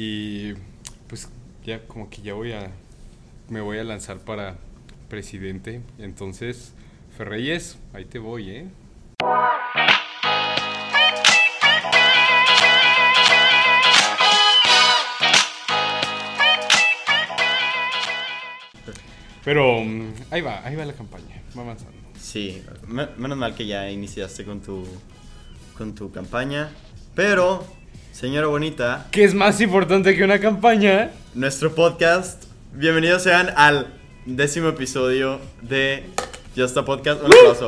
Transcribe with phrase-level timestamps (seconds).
[0.00, 0.54] Y
[1.08, 1.28] pues
[1.64, 2.70] ya como que ya voy a...
[3.48, 4.56] Me voy a lanzar para
[5.08, 5.80] presidente.
[5.98, 6.72] Entonces,
[7.16, 8.68] Ferreyes, ahí te voy, ¿eh?
[19.44, 21.94] Pero mm, ahí va, ahí va la campaña, va avanzando.
[22.20, 24.84] Sí, me- menos mal que ya iniciaste con tu,
[25.76, 26.70] con tu campaña.
[27.14, 27.64] Pero,
[28.18, 31.10] señora bonita, ¿Qué es más importante que una campaña?
[31.34, 33.94] nuestro podcast, bienvenidos sean al
[34.26, 36.04] décimo episodio de
[36.56, 37.20] Justa Podcast.
[37.22, 37.66] Un aplauso.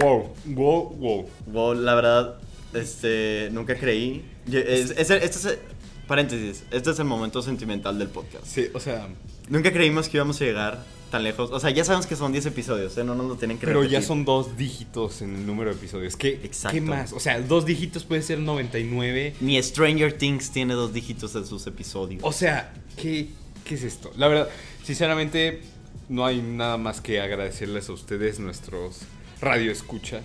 [0.00, 1.30] Wow, wow, wow.
[1.46, 2.34] Wow, la verdad,
[2.74, 4.24] este, nunca creí.
[4.52, 5.58] Es- es este es el-
[6.06, 8.44] paréntesis, este es el momento sentimental del podcast.
[8.44, 9.08] Sí, o sea,
[9.48, 11.50] Nunca creímos que íbamos a llegar tan lejos.
[11.50, 13.04] O sea, ya sabemos que son 10 episodios, ¿eh?
[13.04, 16.16] No nos lo tienen que pero ya son dos dígitos en el número de episodios.
[16.16, 16.74] ¿Qué, Exacto.
[16.74, 17.12] ¿Qué más?
[17.12, 19.34] O sea, dos dígitos puede ser 99.
[19.40, 22.22] Ni Stranger Things tiene dos dígitos en sus episodios.
[22.24, 23.28] O sea, ¿qué,
[23.64, 24.12] ¿qué es esto?
[24.16, 24.48] La verdad,
[24.84, 25.62] sinceramente,
[26.08, 29.00] no hay nada más que agradecerles a ustedes, nuestros
[29.40, 30.22] radioescuchas,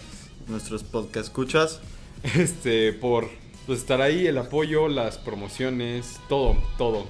[0.47, 1.79] Nuestros podcast escuchas.
[2.37, 3.29] este, por
[3.65, 7.07] pues, estar ahí, el apoyo, las promociones, todo, todo.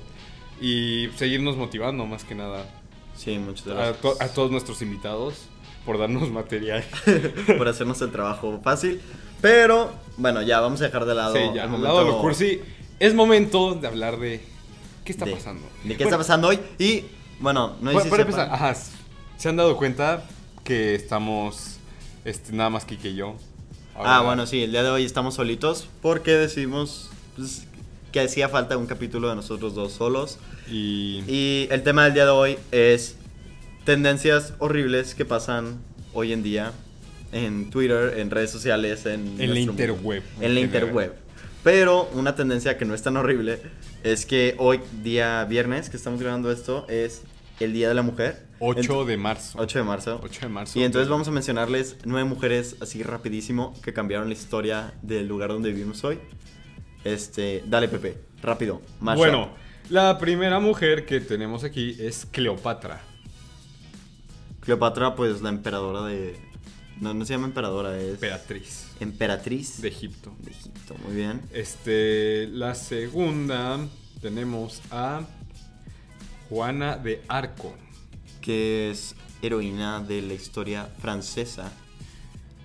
[0.61, 2.65] Y seguirnos motivando más que nada.
[3.23, 4.01] Sí, muchas A, gracias.
[4.01, 5.35] to- a todos nuestros invitados
[5.85, 6.83] por darnos material.
[7.57, 9.01] por hacernos el trabajo fácil.
[9.41, 11.35] Pero, bueno, ya vamos a dejar de lado.
[11.35, 12.61] sí, ya, al momento lado de lo cursi,
[12.99, 14.41] es momento de hablar de
[15.05, 15.63] qué está de- pasando.
[15.83, 16.59] De qué Bueno, está pasando hoy.
[16.79, 17.03] Y,
[17.39, 18.75] bueno, no sé Para, si para sepan- empezar, ajá,
[19.37, 20.23] ¿se han dado cuenta
[20.63, 21.77] que estamos
[22.23, 23.35] este, nada más Kike y yo?
[23.95, 27.67] Ah, bueno, sí, el día de hoy estamos solitos porque decidimos pues,
[28.13, 30.37] que hacía falta un capítulo de nosotros dos solos.
[30.71, 33.17] Y, Y el tema del día de hoy es
[33.83, 35.79] tendencias horribles que pasan
[36.13, 36.71] hoy en día
[37.33, 40.21] en Twitter, en redes sociales, en, en la interweb.
[40.39, 41.13] En la interweb.
[41.63, 43.59] Pero una tendencia que no es tan horrible
[44.03, 47.23] es que hoy, día viernes, que estamos grabando esto, es
[47.59, 48.45] el Día de la Mujer.
[48.59, 49.57] 8 de marzo.
[49.59, 50.19] 8 de marzo.
[50.21, 50.79] 8 de marzo.
[50.79, 55.49] Y entonces vamos a mencionarles nueve mujeres así rapidísimo que cambiaron la historia del lugar
[55.49, 56.19] donde vivimos hoy.
[57.03, 58.81] Este, dale Pepe, rápido.
[58.99, 59.19] mashup.
[59.19, 59.49] Bueno,
[59.89, 63.01] la primera mujer que tenemos aquí es Cleopatra.
[64.61, 66.39] Cleopatra, pues la emperadora de...
[67.01, 68.13] No, no se llama emperadora, es...
[68.13, 70.33] Emperatriz Emperatriz de Egipto.
[70.39, 71.41] de Egipto, muy bien.
[71.51, 73.79] Este, la segunda
[74.21, 75.21] tenemos a
[76.49, 77.73] Juana de Arco.
[78.39, 81.71] Que es heroína de la historia francesa.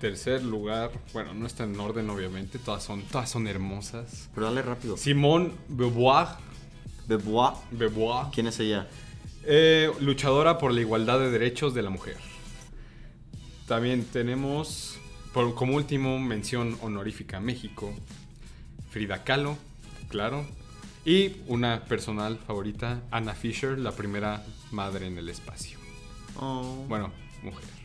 [0.00, 4.28] Tercer lugar, bueno, no está en orden obviamente, todas son, todas son hermosas.
[4.34, 4.96] Pero dale rápido.
[4.96, 6.28] Simone Beauvoir,
[7.08, 7.54] Beauvoir.
[7.72, 8.86] Beauvoir ¿Quién es ella?
[9.44, 12.16] eh, luchadora por la igualdad de derechos de la mujer.
[13.66, 14.98] También tenemos,
[15.32, 17.92] por, como último, mención honorífica a México,
[18.90, 19.56] Frida Kahlo,
[20.08, 20.46] claro.
[21.04, 25.78] Y una personal favorita, Anna Fisher, la primera madre en el espacio.
[26.36, 26.84] Oh.
[26.88, 27.10] Bueno,
[27.42, 27.77] mujer.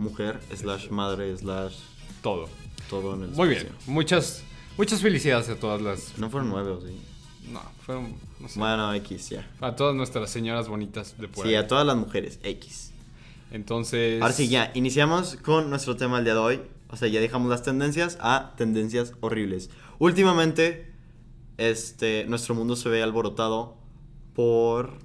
[0.00, 1.74] Mujer, slash madre, slash
[2.22, 2.48] Todo.
[2.88, 3.68] todo en el Muy bien.
[3.86, 4.42] Muchas,
[4.76, 6.18] muchas felicidades a todas las...
[6.18, 6.98] No fueron nueve, ¿o sí?
[7.52, 8.14] No, fueron...
[8.40, 8.58] No sé.
[8.58, 9.48] Bueno, X, ya.
[9.60, 11.56] A todas nuestras señoras bonitas de por Sí, ahí.
[11.56, 12.92] a todas las mujeres, X.
[13.52, 14.20] Entonces...
[14.22, 16.60] Ahora sí, ya, iniciamos con nuestro tema del día de hoy.
[16.88, 19.70] O sea, ya dejamos las tendencias a tendencias horribles.
[19.98, 20.92] Últimamente,
[21.58, 23.76] este, nuestro mundo se ve alborotado
[24.34, 24.98] por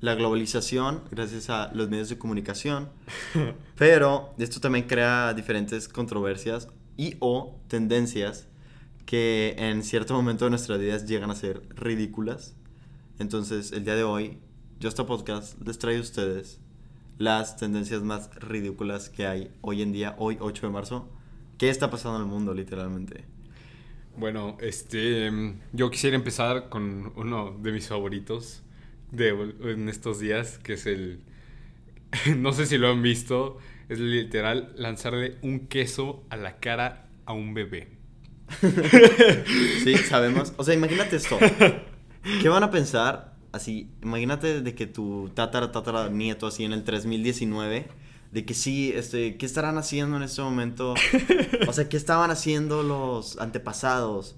[0.00, 2.88] la globalización, gracias a los medios de comunicación.
[3.76, 8.48] Pero esto también crea diferentes controversias y o tendencias
[9.04, 12.54] que en cierto momento de nuestras vidas llegan a ser ridículas.
[13.18, 14.38] Entonces, el día de hoy,
[14.80, 16.60] Justa Podcast les trae a ustedes
[17.18, 21.08] las tendencias más ridículas que hay hoy en día, hoy 8 de marzo.
[21.58, 23.24] ¿Qué está pasando en el mundo, literalmente?
[24.16, 25.30] Bueno, este,
[25.72, 28.62] yo quisiera empezar con uno de mis favoritos
[29.12, 29.28] de
[29.62, 31.20] en estos días, que es el,
[32.36, 37.32] no sé si lo han visto, es literal lanzarle un queso a la cara a
[37.32, 37.88] un bebé.
[39.84, 40.52] Sí, sabemos.
[40.56, 41.38] O sea, imagínate esto.
[42.40, 43.34] ¿Qué van a pensar?
[43.52, 47.88] Así, imagínate de que tu tatara, tatara nieto así en el 3019,
[48.30, 50.94] de que sí, este, ¿qué estarán haciendo en este momento?
[51.66, 54.36] O sea, ¿qué estaban haciendo los antepasados?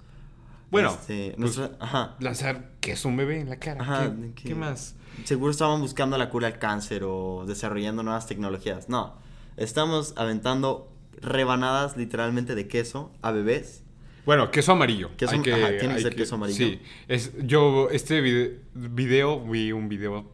[0.72, 2.16] Bueno, Este, pues, nuestra- ajá.
[2.18, 3.80] Lanzar queso a un bebé en la cara.
[3.82, 4.96] Ajá, ¿Qué, que- más?
[5.24, 8.88] Seguro estaban buscando la cura al cáncer o desarrollando nuevas tecnologías.
[8.88, 9.14] No,
[9.56, 10.90] estamos aventando
[11.20, 13.82] rebanadas literalmente de queso a bebés.
[14.24, 15.10] Bueno, queso amarillo.
[15.16, 16.56] Queso- Hay que- ajá, tiene que ser queso amarillo.
[16.66, 20.32] Sí, es, yo este vide- video, vi un video,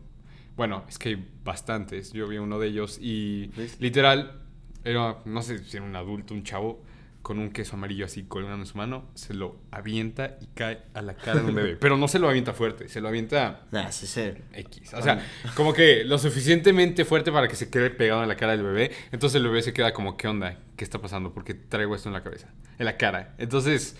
[0.56, 3.80] bueno, es que hay bastantes, yo vi uno de ellos y ¿Ves?
[3.80, 4.42] literal,
[4.84, 6.82] era, no sé si era un adulto, un chavo,
[7.28, 11.02] con un queso amarillo así colgando en su mano, se lo avienta y cae a
[11.02, 11.76] la cara de un bebé.
[11.76, 14.32] Pero no se lo avienta fuerte, se lo avienta Nah, sí, sí.
[14.54, 14.94] X.
[14.94, 15.22] O sea,
[15.54, 18.92] como que lo suficientemente fuerte para que se quede pegado en la cara del bebé.
[19.12, 20.56] Entonces el bebé se queda como, ¿qué onda?
[20.74, 21.34] ¿Qué está pasando?
[21.34, 22.48] Porque traigo esto en la cabeza,
[22.78, 23.34] en la cara.
[23.36, 23.98] Entonces,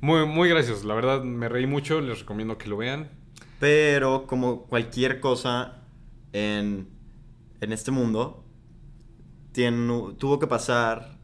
[0.00, 0.86] muy, muy gracioso.
[0.86, 2.00] La verdad, me reí mucho.
[2.00, 3.08] Les recomiendo que lo vean.
[3.58, 5.82] Pero como cualquier cosa
[6.32, 6.88] en,
[7.60, 8.44] en este mundo,
[9.50, 11.17] tiene- tuvo que pasar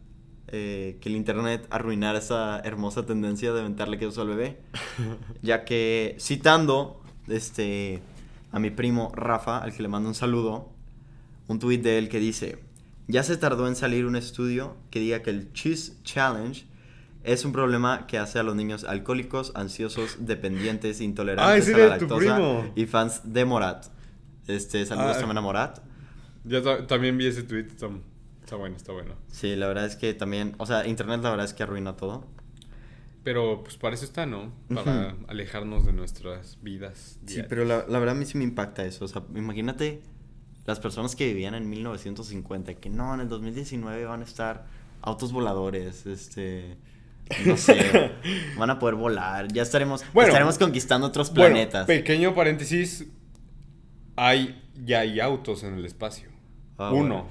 [0.48, 4.58] eh, que el internet arruinara esa hermosa tendencia de aventarle queso al bebé.
[5.42, 8.02] ya que, citando este,
[8.52, 10.70] a mi primo Rafa, al que le mando un saludo,
[11.48, 12.58] un tuit de él que dice,
[13.08, 16.64] ya se tardó en salir un estudio que diga que el Cheese Challenge
[17.22, 22.38] es un problema que hace a los niños alcohólicos, ansiosos, dependientes, intolerantes a la lactosa
[22.76, 23.86] y fans de Morat.
[24.46, 25.20] Este, saludos Ah.
[25.20, 25.78] también a Morat.
[26.44, 27.66] Yo ta- también vi ese tweet.
[27.68, 27.88] Está,
[28.44, 29.14] está bueno, está bueno.
[29.32, 32.26] Sí, la verdad es que también, o sea, internet la verdad es que arruina todo.
[33.22, 34.52] Pero pues para eso está, ¿no?
[34.72, 37.18] Para alejarnos de nuestras vidas.
[37.24, 39.06] Sí, pero la, la verdad a mí sí me impacta eso.
[39.06, 40.02] O sea, imagínate
[40.66, 44.66] las personas que vivían en 1950, que no, en el 2019 van a estar
[45.00, 46.76] autos voladores, este...
[47.46, 48.12] No sé,
[48.58, 51.86] van a poder volar, ya estaremos, Bueno, estaremos conquistando otros Bueno, planetas.
[51.86, 53.06] pequeño paréntesis.
[54.16, 56.28] Hay, ya hay autos en el espacio.
[56.76, 57.28] Ah, Uno.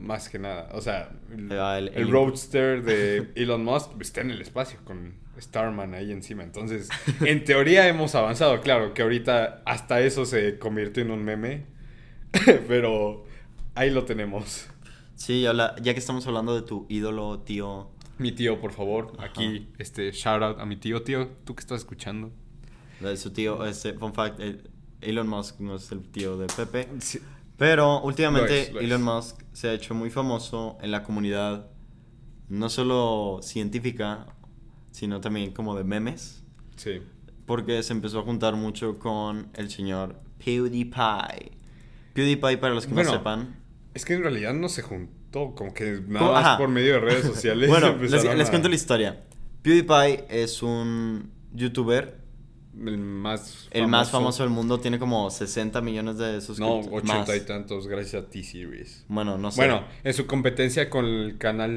[0.00, 0.68] Más que nada.
[0.72, 5.14] O sea, el, el- el el- Roadster de Elon Musk está en el espacio con
[5.38, 6.42] Starman ahí encima.
[6.42, 6.88] Entonces,
[7.20, 8.60] en teoría hemos avanzado.
[8.62, 11.66] Claro que ahorita hasta eso se convirtió en un meme.
[12.68, 13.24] Pero
[13.74, 14.66] ahí lo tenemos.
[15.14, 19.12] Sí, ya que estamos hablando de tu ídolo, tío, Mi tío, por favor.
[19.18, 19.26] Ajá.
[19.26, 21.02] Aquí, este, shout out a mi tío.
[21.02, 22.30] Tío, tú que estás escuchando.
[23.16, 24.70] su tío, este, fun fact, el-
[25.00, 26.88] Elon Musk no es el tío de Pepe.
[27.00, 27.20] Sí.
[27.58, 28.86] Pero últimamente Lo es, lo es.
[28.86, 31.66] Elon Musk se ha hecho muy famoso en la comunidad,
[32.48, 34.26] no solo científica,
[34.92, 36.42] sino también como de memes,
[36.76, 37.02] Sí.
[37.46, 41.58] porque se empezó a juntar mucho con el señor PewDiePie.
[42.14, 43.56] PewDiePie, para los que Bueno, no sepan.
[43.94, 46.58] Es que en realidad no se juntó, como que nada más Ajá.
[46.58, 47.68] por medio de redes sociales.
[47.68, 47.96] Bueno,
[48.36, 49.24] les, cuento la historia.
[49.62, 52.20] PewDiePie es un youtuber,
[52.86, 56.88] El más el más famoso del mundo, tiene como 60 millones de No, suscriptores.
[56.92, 57.36] ochenta más.
[57.36, 59.04] y tantos, gracias a T-Series.
[59.08, 59.60] Bueno, no sé.
[59.60, 61.72] Bueno, en su competencia con el canal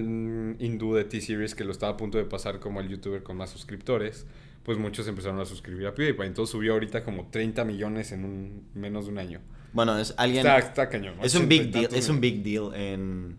[0.59, 3.49] hindú de T-Series, que lo estaba a punto de pasar como el youtuber con más
[3.49, 4.25] suscriptores,
[4.63, 6.25] pues muchos empezaron a suscribir a PewDiePie.
[6.27, 9.39] Entonces subió ahorita como 30 millones en un, menos de un año.
[9.73, 10.45] Bueno, es alguien...
[10.45, 11.15] Está, está cañón.
[11.23, 13.37] Es un 80 big deal, es un big deal en,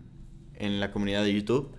[0.56, 1.72] en la comunidad de YouTube.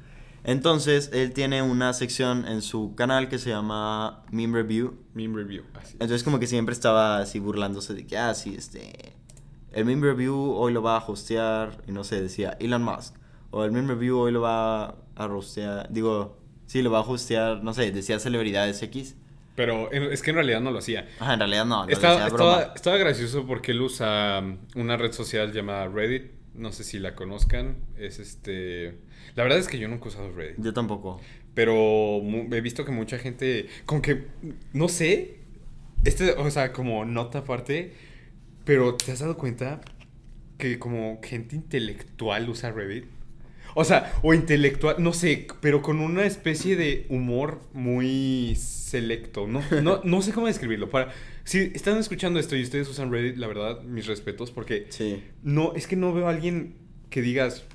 [0.44, 4.98] Entonces, él tiene una sección en su canal que se llama Meme Review.
[5.14, 5.94] Meme review, así.
[5.94, 9.14] Entonces, como que siempre estaba así burlándose de que, ah, sí, este.
[9.72, 13.16] El Meme Review hoy lo va a hostear, y no sé, decía Elon Musk.
[13.50, 16.38] O el Meme Review hoy lo va a hostear, digo,
[16.68, 19.16] sí, lo va a hostear, no sé, decía celebridades X.
[19.56, 21.08] Pero es que en realidad no lo hacía.
[21.20, 22.52] Ajá, en realidad no, no Estaba, decía broma.
[22.54, 26.32] estaba, estaba gracioso porque él usa um, una red social llamada Reddit.
[26.56, 27.78] No sé si la conozcan.
[27.96, 29.00] Es este.
[29.36, 30.58] La verdad es que yo nunca he usado Reddit.
[30.64, 31.20] Yo tampoco.
[31.54, 32.22] Pero
[32.52, 33.68] he visto que mucha gente.
[33.86, 34.26] Como que.
[34.74, 35.38] No sé.
[36.06, 37.94] Este, o sea, como nota aparte.
[38.66, 39.82] Pero ¿te has dado cuenta
[40.58, 43.06] que como gente intelectual usa Reddit?
[43.76, 49.48] O sea, o intelectual, no sé, pero con una especie de humor muy selecto.
[49.48, 50.90] No, no, no sé cómo describirlo.
[50.90, 51.12] Para,
[51.44, 55.24] si están escuchando esto y ustedes usan Reddit, la verdad, mis respetos, porque Sí.
[55.42, 56.76] no, es que no veo a alguien
[57.10, 57.66] que digas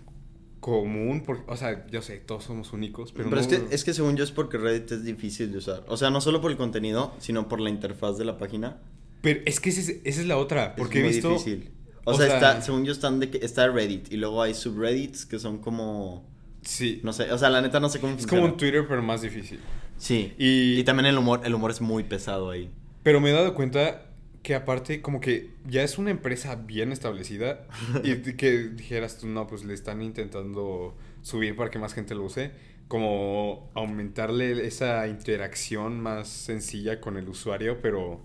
[0.61, 3.85] común, porque, o sea, yo sé, todos somos únicos, pero, Pero, no es, que, es
[3.85, 5.85] que según yo es porque Reddit es difícil de usar.
[5.88, 8.79] O sea, no solo por el contenido, sino por la interfaz de la página.
[9.21, 11.29] Pero es que ese es- esa es la otra, porque es he muy visto...
[11.31, 11.71] difícil.
[12.05, 14.55] O, o sea, sea- está, según yo están de que, está Reddit y luego hay
[14.55, 16.27] subreddits que son como...
[16.62, 18.41] Sí, No sé, o sea, la neta no sé cómo es funciona.
[18.43, 19.61] como un Twitter, pero más difícil.
[19.97, 20.33] Sí.
[20.38, 22.71] Y- Y, también el humor, el humor es muy pesado ahí.
[23.03, 24.03] Pero me he dado cuenta
[24.49, 27.67] que aparte como que ya es una empresa bien establecida
[28.02, 32.25] y que dijeras tú, no, pues le están intentando subir para que más gente lo
[32.25, 32.52] use,
[32.88, 38.23] como aumentarle esa interacción más sencilla con el usuario, pero,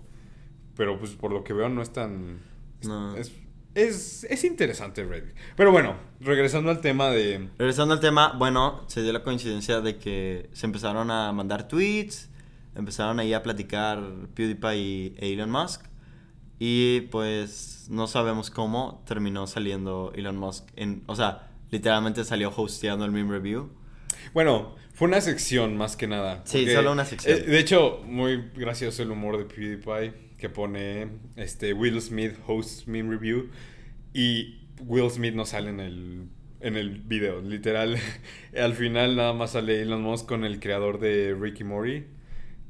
[0.74, 2.38] pero pues por lo que veo no es tan...
[2.86, 3.14] No.
[3.18, 3.30] Es,
[3.74, 5.34] es, es interesante Reddit.
[5.56, 7.50] Pero bueno, regresando al tema de...
[7.58, 12.30] Regresando al tema, bueno, se dio la coincidencia de que se empezaron a mandar tweets,
[12.74, 14.02] empezaron ahí a platicar
[14.34, 15.92] PewDiePie y Elon Musk.
[16.66, 21.02] Y pues no sabemos cómo terminó saliendo Elon Musk en...
[21.04, 23.68] O sea, literalmente salió hosteando el meme review.
[24.32, 26.40] Bueno, fue una sección más que nada.
[26.46, 27.36] Sí, solo una sección.
[27.36, 32.86] eh, de hecho, muy gracioso el humor de PewDiePie que pone este Will Smith host
[32.86, 33.50] meme review
[34.14, 36.28] y Will Smith no sale en el
[36.60, 37.42] en el video.
[37.42, 37.98] Literal,
[38.58, 42.06] al final nada más sale Elon Musk con el creador de Ricky Mori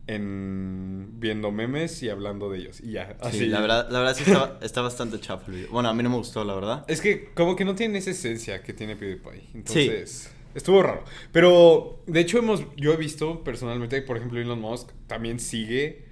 [0.06, 2.80] en viendo memes y hablando de ellos.
[2.80, 3.38] Y ya, así.
[3.38, 5.70] Sí, la verdad, la verdad sí está, está bastante chafa el video.
[5.70, 6.84] Bueno, a mí no me gustó, la verdad.
[6.88, 9.48] Es que como que no tiene esa esencia que tiene PewDiePie.
[9.54, 11.04] Entonces, estuvo raro.
[11.32, 16.04] Pero de hecho hemos yo he visto personalmente, por ejemplo, Elon Musk también sigue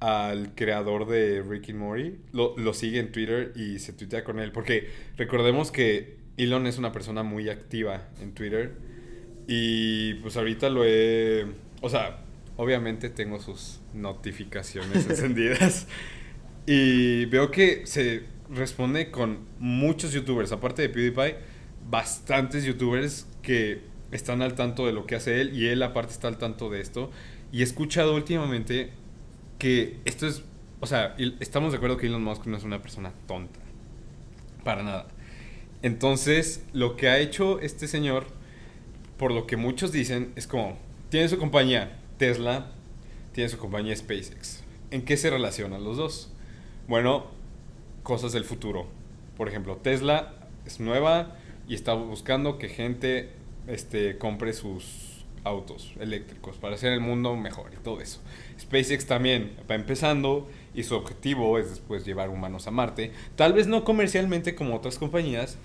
[0.00, 4.52] al creador de Ricky Mori, lo, lo sigue en Twitter y se tuitea con él
[4.52, 8.76] porque recordemos que Elon es una persona muy activa en Twitter
[9.48, 11.46] y pues ahorita lo he,
[11.80, 12.20] o sea,
[12.58, 15.86] obviamente tengo sus notificaciones encendidas
[16.66, 21.36] y veo que se responde con muchos youtubers, aparte de PewDiePie,
[21.88, 26.28] bastantes youtubers que están al tanto de lo que hace él y él aparte está
[26.28, 27.10] al tanto de esto.
[27.52, 28.90] Y he escuchado últimamente
[29.58, 30.42] que esto es,
[30.80, 33.60] o sea, estamos de acuerdo que Elon Musk no es una persona tonta.
[34.64, 35.08] Para nada.
[35.82, 38.26] Entonces, lo que ha hecho este señor,
[39.16, 40.76] por lo que muchos dicen, es como,
[41.08, 42.72] tiene su compañía Tesla,
[43.32, 44.62] tiene su compañía SpaceX.
[44.90, 46.30] ¿En qué se relacionan los dos?
[46.88, 47.26] Bueno,
[48.02, 48.86] cosas del futuro.
[49.36, 50.34] Por ejemplo, Tesla
[50.66, 51.36] es nueva
[51.68, 53.30] y está buscando que gente
[53.66, 58.20] este, compre sus autos eléctricos para hacer el mundo mejor y todo eso.
[58.60, 63.12] SpaceX también va empezando y su objetivo es después llevar humanos a Marte.
[63.36, 65.58] Tal vez no comercialmente como otras compañías,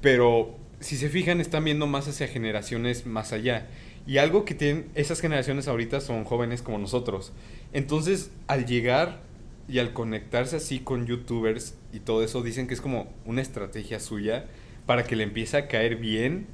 [0.00, 3.66] pero si se fijan están viendo más hacia generaciones más allá.
[4.06, 7.32] Y algo que tienen esas generaciones ahorita son jóvenes como nosotros.
[7.72, 9.20] Entonces, al llegar
[9.68, 13.98] y al conectarse así con youtubers y todo eso, dicen que es como una estrategia
[13.98, 14.46] suya
[14.86, 16.46] para que le empiece a caer bien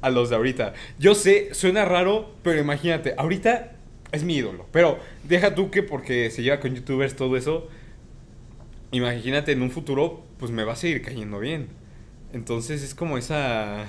[0.00, 0.74] a los de ahorita.
[0.98, 3.72] Yo sé, suena raro, pero imagínate, ahorita
[4.12, 4.66] es mi ídolo.
[4.70, 7.68] Pero deja tú que porque se lleva con youtubers todo eso,
[8.92, 11.68] imagínate en un futuro, pues me va a seguir cayendo bien.
[12.32, 13.86] Entonces es como esa,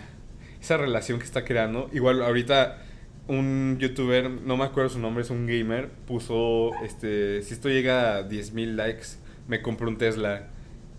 [0.60, 1.89] esa relación que está creando.
[1.94, 2.84] Igual ahorita
[3.27, 8.17] un youtuber, no me acuerdo su nombre, es un gamer, puso, este, si esto llega
[8.17, 9.07] a 10.000 likes,
[9.48, 10.48] me compro un Tesla.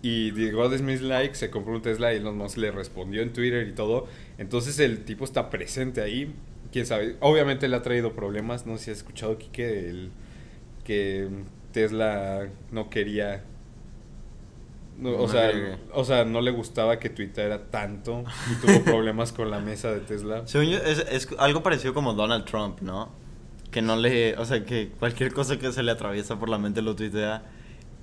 [0.00, 3.32] Y llegó a 10.000 likes, se compró un Tesla y Elon Musk le respondió en
[3.32, 4.06] Twitter y todo.
[4.38, 6.32] Entonces el tipo está presente ahí.
[6.70, 7.16] Quién sabe.
[7.20, 8.64] Obviamente le ha traído problemas.
[8.64, 10.10] No sé si has escuchado, Kike, el,
[10.84, 11.28] que
[11.72, 13.44] Tesla no quería.
[14.98, 15.50] No, o, sea,
[15.92, 20.00] o sea, no le gustaba que tuiteara tanto y tuvo problemas con la mesa de
[20.00, 20.42] Tesla.
[20.46, 23.10] Según yo, es, es algo parecido como Donald Trump, ¿no?
[23.70, 24.36] Que no le...
[24.38, 27.42] O sea, que cualquier cosa que se le atraviesa por la mente lo tuitea.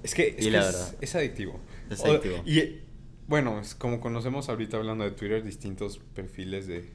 [0.03, 0.95] Es que, es, Y que la es- verdad.
[1.01, 1.59] es adictivo.
[1.89, 2.37] Es O- adictivo.
[2.45, 2.81] y
[3.27, 6.91] bueno, es como conocemos ahorita hablando de Twitter, distintos perfiles de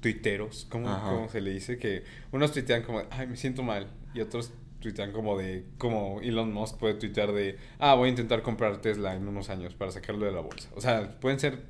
[0.00, 1.78] tuiteros, ¿cómo, cómo se le dice?
[1.78, 4.52] Que unos tuitean como, ay, me siento mal, y otros
[4.84, 9.14] tuitean como de, como Elon Musk puede tuitear de, ah, voy a intentar comprar Tesla
[9.16, 10.68] en unos años para sacarlo de la bolsa.
[10.76, 11.62] O sea, pueden ser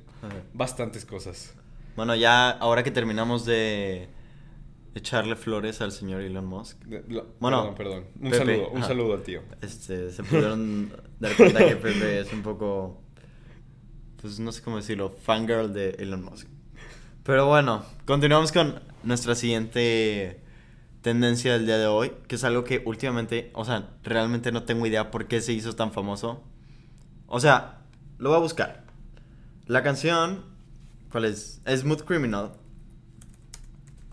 [0.53, 1.55] bastantes cosas.
[1.95, 4.09] Bueno, ya ahora que terminamos de
[4.95, 8.05] echarle flores al señor Elon Musk, De- lo- Bueno, perdón, perdón.
[8.25, 8.87] Un Pepe, saludo, un ajá.
[8.87, 9.41] saludo al tío.
[9.61, 13.01] este, se pudieron dar cuenta que Pepe es un poco,
[14.21, 16.47] pues no sé cómo decirlo, fangirl de Elon Musk.
[17.23, 20.41] Pero bueno, continuamos con nuestra siguiente
[21.05, 24.87] tendencia del día de hoy, que es algo que últimamente, o sea, realmente no tengo
[24.87, 26.43] idea por qué se hizo tan famoso.
[27.27, 27.83] O sea,
[28.17, 28.85] lo voy a buscar.
[29.67, 30.43] La canción,
[31.11, 31.61] ¿cuál es?
[31.67, 32.53] Smooth Criminal.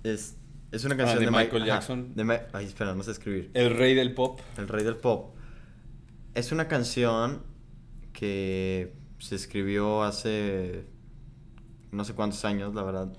[0.03, 0.37] Es,
[0.71, 2.15] es una canción Ah, de Mi- Michael ajá, Jackson.
[2.15, 3.51] de Mi- Ay, espera, no sé escribir.
[3.55, 4.41] El rey del pop.
[4.59, 5.35] El rey del pop.
[6.35, 7.43] Es una canción
[8.13, 10.85] que se escribió hace
[11.91, 13.13] no sé cuántos años, la verdad.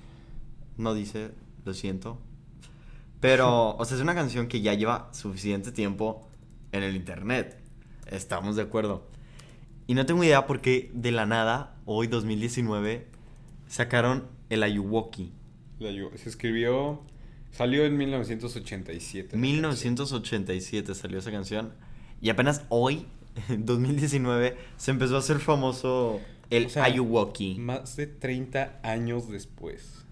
[0.78, 1.32] No dice,
[1.66, 2.20] lo siento.
[3.24, 6.28] Pero, o sea, es una canción que ya lleva suficiente tiempo
[6.74, 7.58] en el internet.
[8.06, 9.08] Estamos de acuerdo.
[9.88, 13.08] Y no tengo idea por qué de la nada, hoy 2019,
[13.70, 15.32] sacaron el Ayuwoki.
[15.80, 17.02] Se escribió,
[17.52, 19.38] salió en 1987.
[19.38, 21.72] la 1987 salió esa canción.
[22.20, 23.06] Y apenas hoy,
[23.48, 27.56] en 2019, se empezó a hacer famoso el O sea, Ayuwoki.
[27.58, 30.04] Más de 30 años después.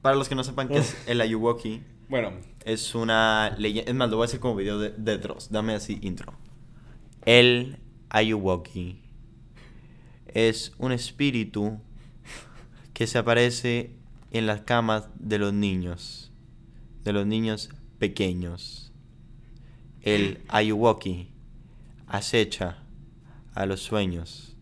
[0.00, 2.32] Para los que no sepan qué es el Ayuwoki, Bueno,
[2.64, 3.90] es una leyenda.
[3.90, 5.50] Es más, lo voy a hacer como video de, de Dross.
[5.50, 6.34] Dame así intro.
[7.24, 7.78] El
[8.10, 9.02] Ayuwoki
[10.28, 11.80] es un espíritu
[12.94, 13.90] que se aparece
[14.30, 16.30] en las camas de los niños.
[17.02, 18.92] De los niños pequeños.
[20.02, 21.32] El Ayuwoki
[22.06, 22.78] acecha
[23.54, 24.56] a los sueños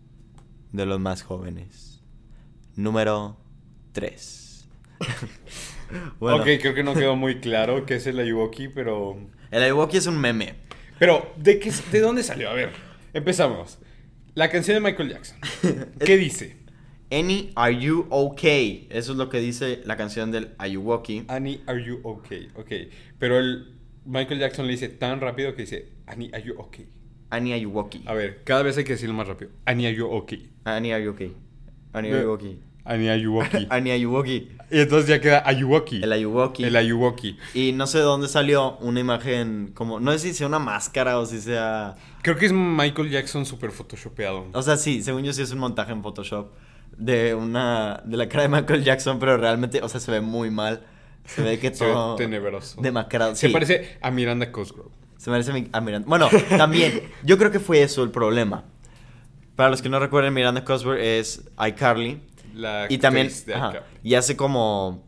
[0.72, 2.00] de los más jóvenes.
[2.76, 3.36] Número
[3.92, 4.68] 3.
[6.20, 9.16] ok, creo que no quedó muy claro qué es el Ayuwoki, pero...
[9.50, 10.54] El Ayuwoki es un meme.
[10.98, 12.50] Pero, ¿de, qué, ¿de dónde salió?
[12.50, 12.70] A ver,
[13.12, 13.78] empezamos.
[14.34, 15.38] La canción de Michael Jackson.
[16.04, 16.56] ¿Qué dice?
[17.10, 18.88] Annie, are you okay?
[18.90, 21.24] Eso es lo que dice la canción del Ayuwoki.
[21.28, 22.48] Annie, are you okay?
[22.56, 22.72] Ok.
[23.18, 23.74] Pero el
[24.04, 26.88] Michael Jackson le dice tan rápido que dice, Annie, are you okay?
[27.30, 28.02] Annie Ayuwoki.
[28.06, 29.50] A ver, cada vez hay que decirlo más rápido.
[29.64, 30.50] Annie, are you okay?
[30.64, 31.32] Annie, are you okay?
[31.92, 32.60] Annie, are you okay?
[32.84, 33.66] Annie, are you okay?
[33.70, 34.48] Annie Ayuwoki.
[34.70, 36.02] y entonces ya queda Ayuwoki.
[36.02, 36.64] El Ayuwoki.
[36.64, 37.38] El Ayuwoki.
[37.54, 41.18] Y no sé de dónde salió una imagen como, no sé si sea una máscara
[41.18, 41.94] o si sea...
[42.22, 44.46] Creo que es Michael Jackson súper photoshopeado.
[44.52, 46.52] O sea, sí, según yo sí es un montaje en Photoshop
[46.96, 50.50] de una, de la cara de Michael Jackson, pero realmente, o sea, se ve muy
[50.50, 50.82] mal.
[51.24, 52.16] Se ve que Se ve todo...
[52.16, 52.80] tenebroso.
[52.80, 53.34] Demacrado.
[53.34, 53.52] Se sí.
[53.52, 54.90] parece a Miranda Cosgrove.
[55.16, 56.06] Se parece a Miranda.
[56.08, 58.64] Bueno, también, yo creo que fue eso el problema.
[59.56, 62.20] Para los que no recuerden, Miranda Cosgrove es iCarly.
[62.54, 65.04] La Y también, actriz de ajá, y hace como,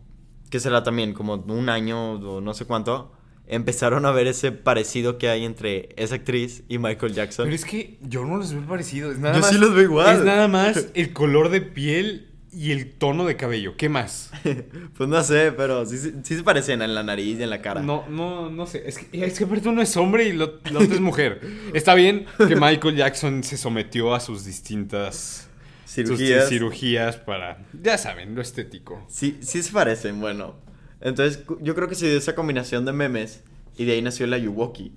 [0.51, 1.13] ¿qué será también?
[1.13, 3.13] Como un año o no sé cuánto,
[3.47, 7.45] empezaron a ver ese parecido que hay entre esa actriz y Michael Jackson.
[7.45, 9.15] Pero es que yo no los veo parecidos.
[9.15, 10.17] Es nada Yo más, sí los veo igual.
[10.17, 13.77] Es nada más el color de piel y el tono de cabello.
[13.77, 14.31] ¿Qué más?
[14.97, 17.61] pues no sé, pero sí, sí, sí se parecen en la nariz y en la
[17.61, 17.83] cara.
[17.83, 18.83] No, no, no sé.
[18.87, 21.41] Es que, es que aparte uno es hombre y lo, la otra es mujer.
[21.75, 25.49] Está bien que Michael Jackson se sometió a sus distintas
[25.87, 26.49] Cirugías.
[26.49, 29.05] cirugías para, ya saben, lo estético.
[29.09, 30.57] Sí, sí se parecen, bueno.
[31.01, 33.45] Entonces, yo creo que se dio esa combinación de memes
[33.77, 34.93] y de ahí nació la Yuwoki.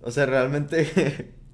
[0.00, 1.32] O sea, realmente...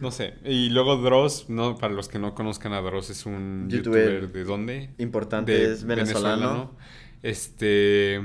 [0.00, 0.34] No sé.
[0.44, 4.32] Y luego Dross, no, para los que no conozcan a Dross, es un Youtuber youtuber,
[4.32, 4.90] de dónde?
[4.98, 6.74] importante, De es venezolano.
[7.22, 8.20] Este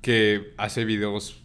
[0.00, 1.41] que hace videos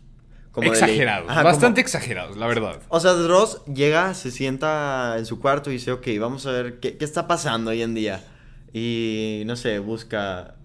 [0.57, 1.29] Como exagerados.
[1.29, 2.81] Ajá, bastante como- exagerados, la verdad.
[2.89, 6.79] O sea, Dross llega, se sienta en su cuarto y dice, ok, vamos a ver
[6.79, 8.23] qué, qué está pasando hoy en día.
[8.73, 10.55] Y, no sé, busca...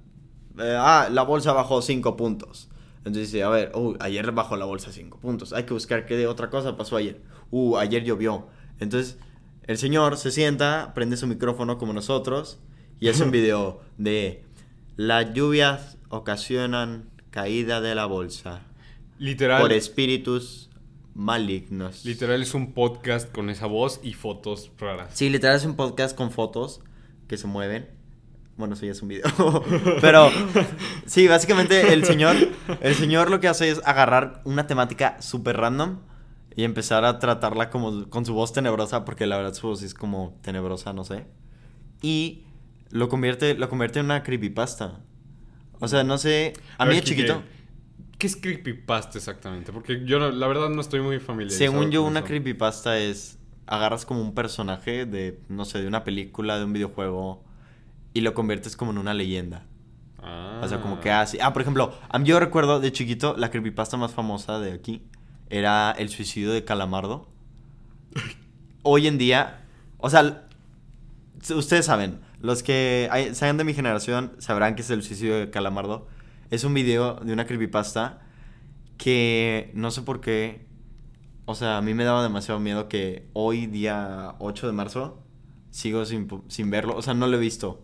[0.59, 2.71] eh, ah, la bolsa bajó 5 puntos.
[3.05, 5.53] Entonces dice, a ver, uh, ayer bajó la bolsa 5 puntos.
[5.53, 7.21] Hay que buscar qué de otra cosa pasó ayer.
[7.51, 8.47] Uh, ayer llovió.
[8.81, 9.19] Entonces,
[9.65, 12.59] el señor se sienta, prende su micrófono como nosotros
[12.99, 14.45] y hace un video de...
[14.97, 18.63] Las lluvias ocasionan caída de la bolsa
[19.23, 20.69] Literal, por espíritus
[21.15, 22.05] malignos.
[22.05, 25.11] literal es un podcast con esa voz y fotos raras.
[25.15, 26.81] Sí, literal es un podcast con fotos
[27.29, 27.89] que se mueven.
[28.57, 29.25] Bueno, eso ya es un video.
[30.01, 30.29] Pero
[31.07, 32.35] sí, básicamente el señor,
[32.81, 36.01] el señor lo que hace es agarrar una temática súper random
[36.57, 39.95] y empezar a tratarla como con su voz tenebrosa, porque la verdad su voz es
[39.95, 41.27] como tenebrosa, no sé.
[42.03, 42.43] Y
[42.91, 44.99] lo convierte, lo convierte en una creepypasta.
[45.79, 47.45] O sea, no sé, a, mí de chiquito,
[48.23, 49.73] ¿Qué es creepypasta exactamente?
[49.73, 51.73] Porque yo no- la verdad no estoy muy familiarizado.
[51.73, 52.29] según yo una eso.
[52.29, 57.43] creepypasta es agarras como un personaje de, no sé, de una película, de un videojuego
[58.15, 59.65] y lo conviertes como en una leyenda.
[60.23, 60.61] Ah.
[60.63, 61.39] O sea, como que así.
[61.43, 65.03] Ah, por ejemplo, yo recuerdo de chiquito la creepypasta más famosa de aquí
[65.51, 67.27] era el suicidio de Calamardo.
[68.85, 69.65] Hoy en día,
[69.99, 70.47] o sea,
[71.57, 75.51] ustedes saben, los que hay- sean de mi generación sabrán que es el suicidio de
[75.51, 76.07] Calamardo.
[76.53, 78.21] Es un video de una creepypasta
[78.99, 80.67] que no sé por qué,
[81.47, 85.23] o sea, a mí me daba demasiado miedo que hoy, día 8 de marzo,
[85.71, 86.97] sigo sin, sin verlo.
[86.97, 87.83] O sea, no lo he visto.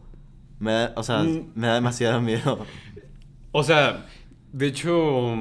[0.61, 1.53] Me da, o sea, Mm.
[1.55, 2.67] me da demasiado miedo.
[3.53, 4.07] O sea,
[4.53, 5.35] de hecho,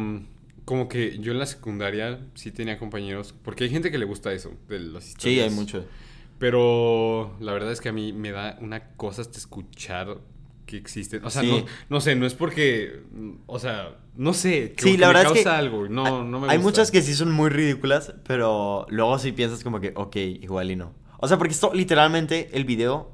[0.66, 4.32] como que yo en la secundaria sí tenía compañeros, porque hay gente que le gusta
[4.34, 5.50] eso, de las Sí, historias.
[5.50, 5.86] hay mucho.
[6.40, 10.20] Pero la verdad es que a mí me da una cosa hasta escuchar
[10.67, 11.25] que existen.
[11.25, 11.49] O sea, Sí.
[11.49, 13.01] no, no sé, no es porque,
[13.47, 16.06] o sea, no sé, que, Sí, que la me verdad es causa que algo, no,
[16.06, 16.60] hay, no me hay gusta.
[16.60, 20.75] muchas que sí son muy ridículas, pero luego sí piensas como que, ok, igual y
[20.75, 20.93] no.
[21.19, 23.10] O sea, porque esto literalmente el video,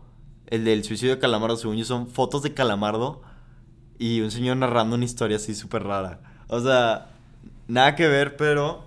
[0.47, 3.21] el del suicidio de Calamardo, según yo, son fotos de Calamardo
[3.97, 6.19] y un señor narrando una historia así súper rara.
[6.49, 7.11] O sea,
[7.67, 8.83] nada que ver, pero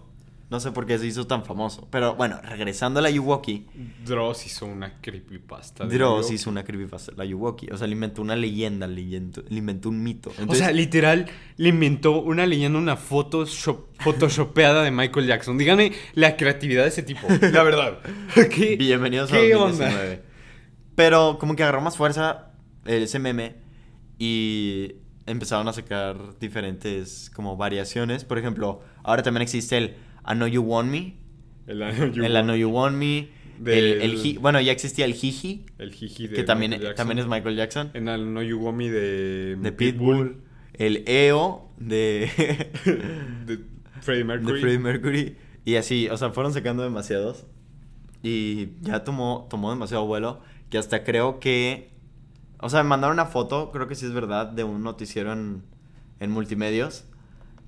[0.49, 1.89] no sé por qué se hizo tan famoso.
[1.91, 3.67] Pero bueno, regresando a la Yuwoki,
[4.05, 5.87] Dross hizo una creepypasta.
[5.87, 7.69] de Dross hizo una creepypasta, la Yuwoki.
[7.73, 10.33] O sea, le inventó una leyenda, le inventó, le inventó un mito.
[10.47, 15.59] o sea, literal, le inventó una leyenda, una foto shop- photoshopeada de Michael Jackson.
[15.59, 17.99] Díganme la creatividad de ese tipo, la verdad.
[18.55, 20.11] ¿Qué, Bienvenidos a ¿qué 2019.
[20.13, 20.23] onda?
[20.95, 22.53] Pero como que agarró más fuerza
[22.87, 23.57] ese meme
[24.19, 24.95] y
[25.27, 28.25] empezaron a sacar diferentes como variaciones.
[28.25, 29.97] Por ejemplo, ahora también existe el
[30.29, 31.15] I Know You Want Me.
[31.67, 33.29] El, I Know el I Know You Want Me.
[33.59, 36.95] Del- El, el ji- bueno, ya existía el Jiji, el jiji de que también, Michael
[36.95, 37.91] también es Michael Jackson.
[37.95, 40.43] En el No You Want Me de, De Pitbull.
[40.75, 42.31] El EO de,
[43.47, 43.61] de
[44.03, 44.53] Freddie Mercury.
[44.55, 45.37] de Freddie Mercury.
[45.65, 47.47] Y así, o sea, fueron sacando demasiados.
[48.23, 50.41] Y ya tomó, tomó demasiado vuelo.
[50.71, 51.91] Que hasta creo que.
[52.61, 55.63] O sea, me mandaron una foto, creo que sí es verdad, de un noticiero en,
[56.21, 57.05] en multimedios.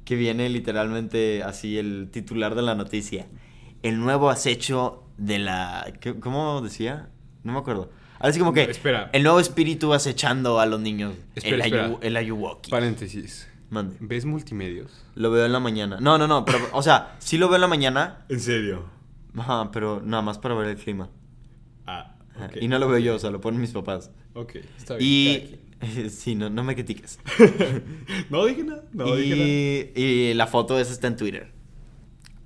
[0.08, 3.26] Que viene literalmente así el titular de la noticia.
[3.82, 5.92] El nuevo acecho de la.
[6.00, 7.10] ¿qué- ¿Cómo decía?
[7.44, 7.90] No me acuerdo.
[8.18, 9.10] Ahora sí como que No, espera.
[9.12, 11.12] el nuevo espíritu acechando a los niños.
[11.34, 11.88] Espera, el, espera.
[11.90, 12.70] ayu- el Ayuwoki.
[12.70, 13.48] Paréntesis.
[13.68, 13.96] Mande.
[14.00, 15.04] ¿Ves multimedios?
[15.14, 15.98] Lo veo en la mañana.
[16.00, 18.24] No, no, no, pero, o sea, sí lo veo en la mañana.
[18.30, 18.86] ¿En serio?
[19.36, 21.10] Ajá, pero nada más para ver el clima.
[21.86, 22.16] Ah.
[22.58, 24.10] Y no lo veo yo, o sea, lo ponen mis papás.
[24.32, 25.06] Ok, está bien.
[25.10, 25.67] Y...
[26.10, 27.18] Sí, no, no me critiques.
[28.30, 28.84] No dije nada.
[28.92, 29.48] No dije nada.
[29.48, 31.52] y, y la foto esa está en Twitter.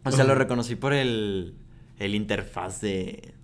[0.04, 1.54] O sea, lo reconocí por el,
[1.98, 3.34] el interfaz de...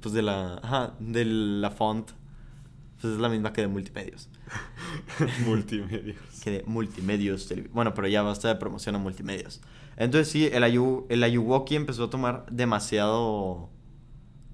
[0.00, 0.54] Pues de la...
[0.62, 2.12] Ajá, de la font.
[3.00, 4.28] Pues es la misma que de multimedios.
[5.46, 6.16] Multimedios.
[6.44, 7.52] Que de multimedios.
[7.72, 9.60] Bueno, pero ya basta de promoción a multimedios.
[9.96, 13.70] Entonces sí, el, Ayu, el Ayuwoki empezó a tomar demasiado...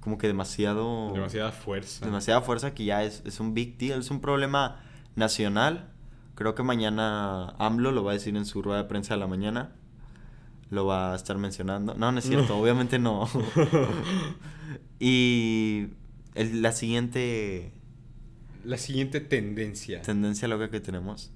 [0.07, 1.13] Como que demasiado...
[1.13, 2.05] Demasiada fuerza.
[2.07, 4.81] demasiada fuerza que ya es, es un big deal, es un problema
[5.17, 5.91] nacional.
[6.37, 9.27] Creo que mañana AMLO lo va a decir en su rueda de prensa de la
[9.27, 9.73] mañana.
[10.71, 11.95] Lo va a estar mencionando.
[11.95, 13.29] No, no es cierto, obviamente no.
[15.01, 15.89] y
[16.37, 17.73] el- la siguiente
[18.65, 20.03] La siguiente tendencia.
[20.03, 21.33] tendencia loca que tenemos.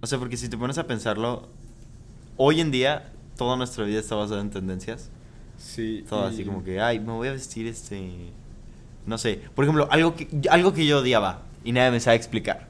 [0.00, 1.50] O sea, porque si te pones a pensarlo,
[2.36, 5.10] hoy en día toda nuestra vida está basada en tendencias.
[5.62, 6.04] Sí.
[6.08, 8.30] Todo y- así como que, ay, me voy a vestir este...
[9.06, 9.40] No sé.
[9.54, 12.68] Por ejemplo, algo que, algo que yo odiaba y nadie me sabe explicar.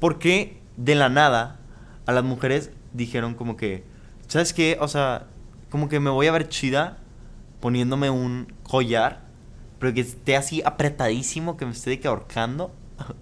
[0.00, 1.58] ¿Por qué de la nada
[2.06, 3.84] a las mujeres dijeron como que,
[4.28, 4.76] ¿sabes qué?
[4.80, 5.26] O sea,
[5.70, 6.98] como que me voy a ver chida
[7.60, 9.20] poniéndome un collar,
[9.78, 12.72] pero que esté así apretadísimo, que me esté de que ahorcando.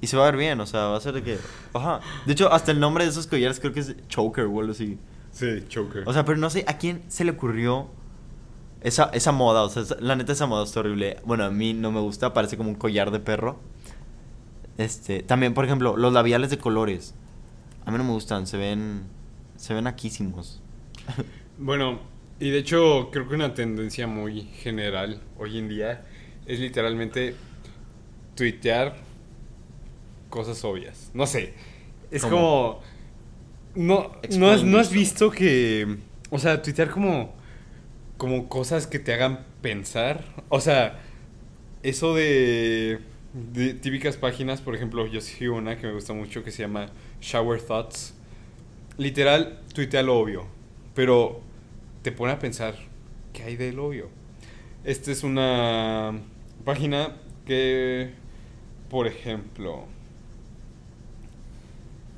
[0.00, 1.38] Y se va a ver bien, o sea, va a ser de que...
[1.72, 2.00] Ajá.
[2.26, 4.98] De hecho, hasta el nombre de esos collares creo que es choker o algo así.
[5.32, 6.02] Sí, choker.
[6.06, 7.88] O sea, pero no sé a quién se le ocurrió
[8.84, 9.62] esa, esa moda.
[9.64, 11.16] O sea, esa- la neta, esa moda está horrible.
[11.24, 13.58] Bueno, a mí no me gusta, parece como un collar de perro.
[14.78, 17.14] Este, también, por ejemplo, los labiales de colores.
[17.84, 19.02] A mí no me gustan, se ven.
[19.56, 20.60] Se ven aquísimos.
[21.56, 22.00] Bueno,
[22.40, 26.04] y de hecho creo que una tendencia muy general hoy en día
[26.46, 27.36] es literalmente
[28.34, 28.96] tuitear
[30.30, 31.12] cosas obvias.
[31.14, 31.54] No sé.
[32.10, 32.36] Es ¿Cómo?
[32.36, 32.80] como...
[33.76, 35.98] No, no, has, no has visto que...
[36.30, 37.32] O sea, tuitear como...
[38.16, 40.24] Como cosas que te hagan pensar.
[40.48, 41.00] O sea,
[41.82, 43.00] eso de...
[43.80, 46.86] típicas páginas, por ejemplo, yo sigo una que me gusta mucho que se llama
[47.20, 48.14] Shower Thoughts.
[48.96, 50.46] Literal, tuitea lo obvio.
[50.94, 51.40] Pero
[52.02, 52.76] te pone a pensar,
[53.32, 54.08] ¿qué hay del obvio?
[54.84, 56.12] Esta es una
[56.64, 58.12] página que,
[58.90, 59.86] por ejemplo,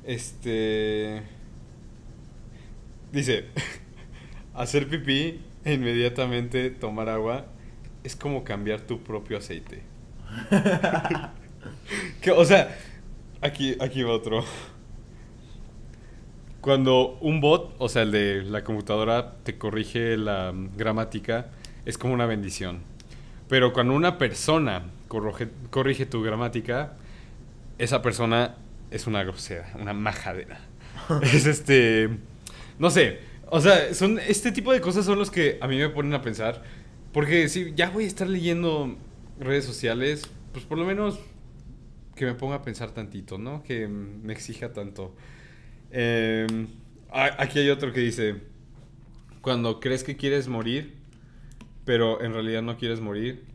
[0.05, 1.21] este
[3.11, 3.45] dice,
[4.53, 7.45] hacer pipí e inmediatamente tomar agua
[8.03, 9.83] es como cambiar tu propio aceite.
[12.21, 12.77] Que, o sea,
[13.41, 14.43] aquí, aquí va otro.
[16.61, 21.47] Cuando un bot, o sea, el de la computadora, te corrige la gramática,
[21.85, 22.81] es como una bendición.
[23.47, 26.93] Pero cuando una persona corroge- corrige tu gramática,
[27.77, 28.55] esa persona
[28.91, 30.59] es una grosera, una majadera.
[31.21, 32.09] es este.
[32.79, 33.19] No sé.
[33.49, 36.21] O sea, son este tipo de cosas son los que a mí me ponen a
[36.21, 36.63] pensar.
[37.13, 38.95] Porque si ya voy a estar leyendo
[39.39, 41.19] redes sociales, pues por lo menos
[42.15, 43.63] que me ponga a pensar tantito, ¿no?
[43.63, 45.15] Que me exija tanto.
[45.91, 46.47] Eh,
[47.09, 48.41] aquí hay otro que dice,
[49.41, 50.95] cuando crees que quieres morir,
[51.85, 53.45] pero en realidad no quieres morir,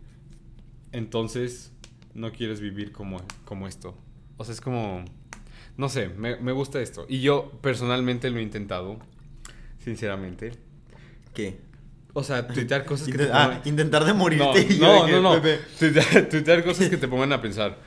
[0.92, 1.72] entonces
[2.14, 3.96] no quieres vivir como, como esto.
[4.38, 5.04] O sea, es como,
[5.76, 7.04] no sé, me, me gusta esto.
[7.08, 8.98] Y yo personalmente lo he intentado,
[9.82, 10.52] sinceramente.
[11.34, 11.60] ¿Qué?
[12.14, 14.66] O sea, tuitear cosas que te ah, intentar de morirte.
[14.78, 15.42] No, no, no, no.
[15.78, 17.78] Tuitear, tuitear cosas que te pongan a pensar.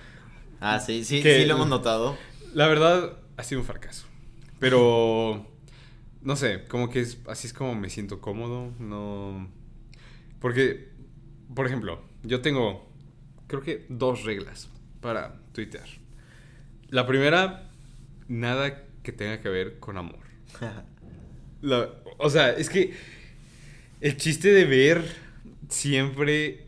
[0.60, 2.18] Ah, sí, sí, Que- sí lo hemos notado.
[2.54, 4.08] La verdad, ha sido un fracaso.
[4.60, 5.46] Pero,
[6.22, 8.72] no sé, como que es, así es como me siento cómodo.
[8.80, 9.48] No.
[10.40, 10.90] Porque,
[11.54, 12.90] por ejemplo, yo tengo,
[13.48, 14.70] creo que dos reglas
[15.02, 15.88] para tuitear.
[16.90, 17.70] La primera,
[18.28, 20.20] nada que tenga que ver con amor.
[21.66, 22.94] La- o sea, es que
[24.02, 25.04] el chiste de ver
[25.70, 26.68] siempre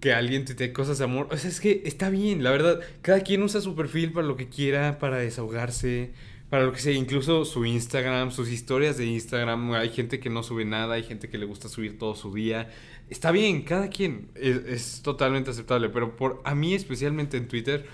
[0.00, 2.80] que alguien tuitee cosas de amor, o sea, es que está bien, la verdad.
[3.02, 6.12] Cada quien usa su perfil para lo que quiera, para desahogarse,
[6.50, 9.72] para lo que sea, incluso su Instagram, sus historias de Instagram.
[9.72, 12.70] Hay gente que no sube nada, hay gente que le gusta subir todo su día.
[13.10, 17.86] Está bien, cada quien es, es totalmente aceptable, pero por a mí especialmente en Twitter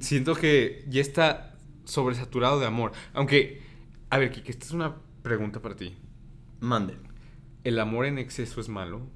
[0.00, 2.92] siento que ya está sobresaturado de amor.
[3.14, 3.60] Aunque,
[4.10, 5.96] a ver, Kike, esta es una pregunta para ti.
[6.60, 6.94] Mande.
[7.64, 9.10] ¿El amor en exceso es malo?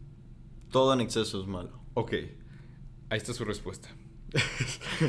[0.73, 1.81] Todo en exceso es malo.
[1.95, 2.13] Ok,
[3.11, 3.89] ahí está su respuesta.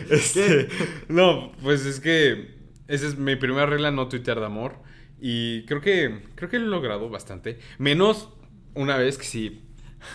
[0.10, 0.70] Este,
[1.10, 2.56] no, pues es que
[2.88, 4.76] esa es mi primera regla, no tuitear de amor.
[5.20, 7.58] Y creo que, creo que lo he logrado bastante.
[7.80, 8.30] Menos
[8.76, 9.64] una vez que sí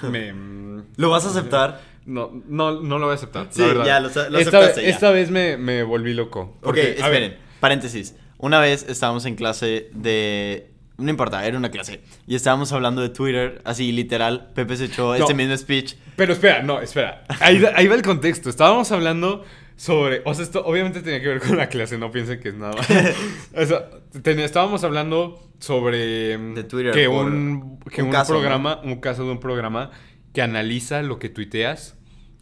[0.03, 0.33] me...
[0.96, 1.83] ¿Lo vas a aceptar?
[2.05, 3.49] No, no, no lo voy a aceptar.
[3.51, 4.88] Sí, la ya, lo lo esta, aceptaste ya.
[4.88, 6.57] esta vez me, me volví loco.
[6.61, 8.14] Porque, ok, esperen, paréntesis.
[8.38, 10.76] Una vez estábamos en clase de...
[10.99, 12.01] No importa, era una clase.
[12.27, 14.51] Y estábamos hablando de Twitter, así literal.
[14.55, 15.95] Pepe se echó este mismo speech.
[16.17, 17.25] Pero espera, no, espera.
[17.41, 18.49] Ahí, va- ahí va el contexto.
[18.49, 19.45] Estábamos hablando
[19.77, 20.23] sobre.
[20.25, 22.77] O sea, esto obviamente tenía que ver con la clase, no piensen que es nada.
[23.57, 23.91] o sea,
[24.23, 26.39] ten- estábamos hablando sobre.
[26.39, 29.91] De Twitter, Que un, que un un, caso, programa, un caso de un programa
[30.33, 31.95] que analiza lo que tuiteas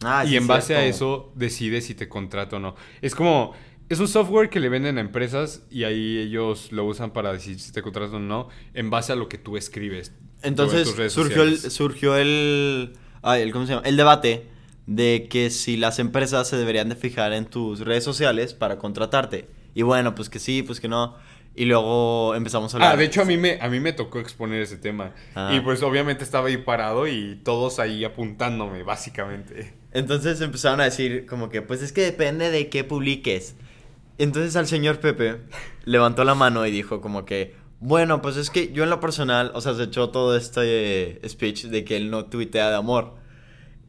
[0.03, 2.75] Ah, y sí, en base a eso decide si te contrata o no.
[3.01, 3.53] Es como.
[3.87, 7.59] Es un software que le venden a empresas y ahí ellos lo usan para decir
[7.59, 10.11] si te contratan o no en base a lo que tú escribes.
[10.41, 13.87] Entonces tus redes surgió el, surgió el, ay, el, ¿cómo se llama?
[13.87, 14.47] el debate
[14.87, 19.47] de que si las empresas se deberían de fijar en tus redes sociales para contratarte.
[19.73, 21.15] Y bueno, pues que sí, pues que no.
[21.55, 22.93] Y luego empezamos a hablar.
[22.93, 25.13] Ah, de hecho a mí me, a mí me tocó exponer ese tema.
[25.35, 25.53] Ah.
[25.55, 29.73] Y pues obviamente estaba ahí parado y todos ahí apuntándome, básicamente.
[29.93, 33.55] Entonces empezaron a decir como que, pues es que depende de qué publiques.
[34.17, 35.37] Entonces al señor Pepe
[35.83, 39.51] levantó la mano y dijo como que, bueno, pues es que yo en lo personal,
[39.53, 40.61] o sea, se echó todo este
[41.23, 43.15] eh, speech de que él no tuitea de amor.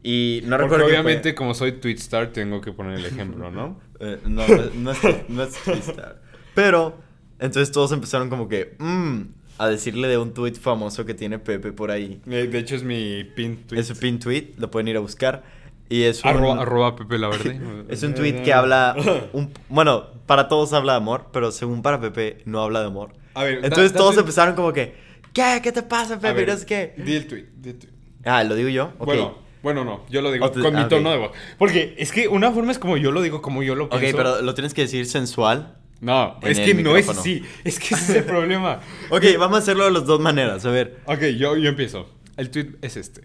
[0.03, 3.79] Y no Porque recuerdo obviamente como soy Twitstar tengo que poner el ejemplo, ¿no?
[3.99, 6.17] Eh, no, no, es, no es Twitter.
[6.53, 6.99] Pero,
[7.39, 9.21] entonces todos empezaron como que, mm,
[9.57, 12.21] a decirle de un tweet famoso que tiene Pepe por ahí.
[12.27, 13.79] Eh, De hecho es mi pin tweet.
[13.79, 15.43] Es un pin tweet, lo pueden ir a buscar.
[15.89, 17.85] Y es un, Arroba, arroba Pepe la Verde.
[17.89, 18.95] es un tweet que habla,
[19.33, 23.13] un, bueno, para todos habla de amor, pero según para Pepe no habla de amor.
[23.33, 24.95] A ver, Entonces todos empezaron como que,
[25.33, 25.59] ¿qué?
[25.63, 26.33] ¿Qué te pasa, Pepe?
[26.33, 26.93] ver, Y no sé qué.
[26.97, 27.91] Di el tweet, di el tweet.
[28.25, 28.91] Ah, ¿lo digo yo?
[28.97, 29.05] Ok.
[29.05, 30.89] Bueno, bueno, no, yo lo digo con ah, mi ok.
[30.89, 31.31] tono de voz.
[31.57, 34.17] Porque es que una forma es como yo lo digo, como yo lo Ok, pienso.
[34.17, 35.77] pero lo tienes que decir sensual.
[35.99, 37.43] No, es que no es así.
[37.63, 38.81] Es que ese es el problema.
[39.09, 40.65] Ok, vamos a hacerlo de las dos maneras.
[40.65, 40.99] A ver.
[41.05, 42.07] Ok, yo, yo empiezo.
[42.35, 43.21] El tweet es este.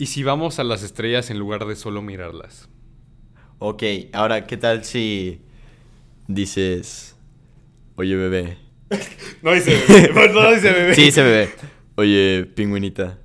[0.00, 2.70] ¿Y si vamos a las estrellas en lugar de solo mirarlas?
[3.58, 3.82] Ok,
[4.14, 5.42] ahora, ¿qué tal si
[6.26, 7.16] dices,
[7.96, 8.56] oye bebé?
[9.42, 10.32] No dice bebé.
[10.32, 10.94] no dice bebé.
[10.94, 11.50] Sí, dice bebé.
[11.96, 13.18] Oye, pingüinita.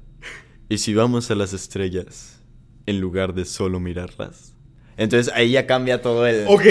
[0.67, 2.43] ¿Y si vamos a las estrellas
[2.85, 4.53] en lugar de solo mirarlas?
[4.97, 6.43] Entonces ahí ya cambia todo el...
[6.45, 6.65] Ok,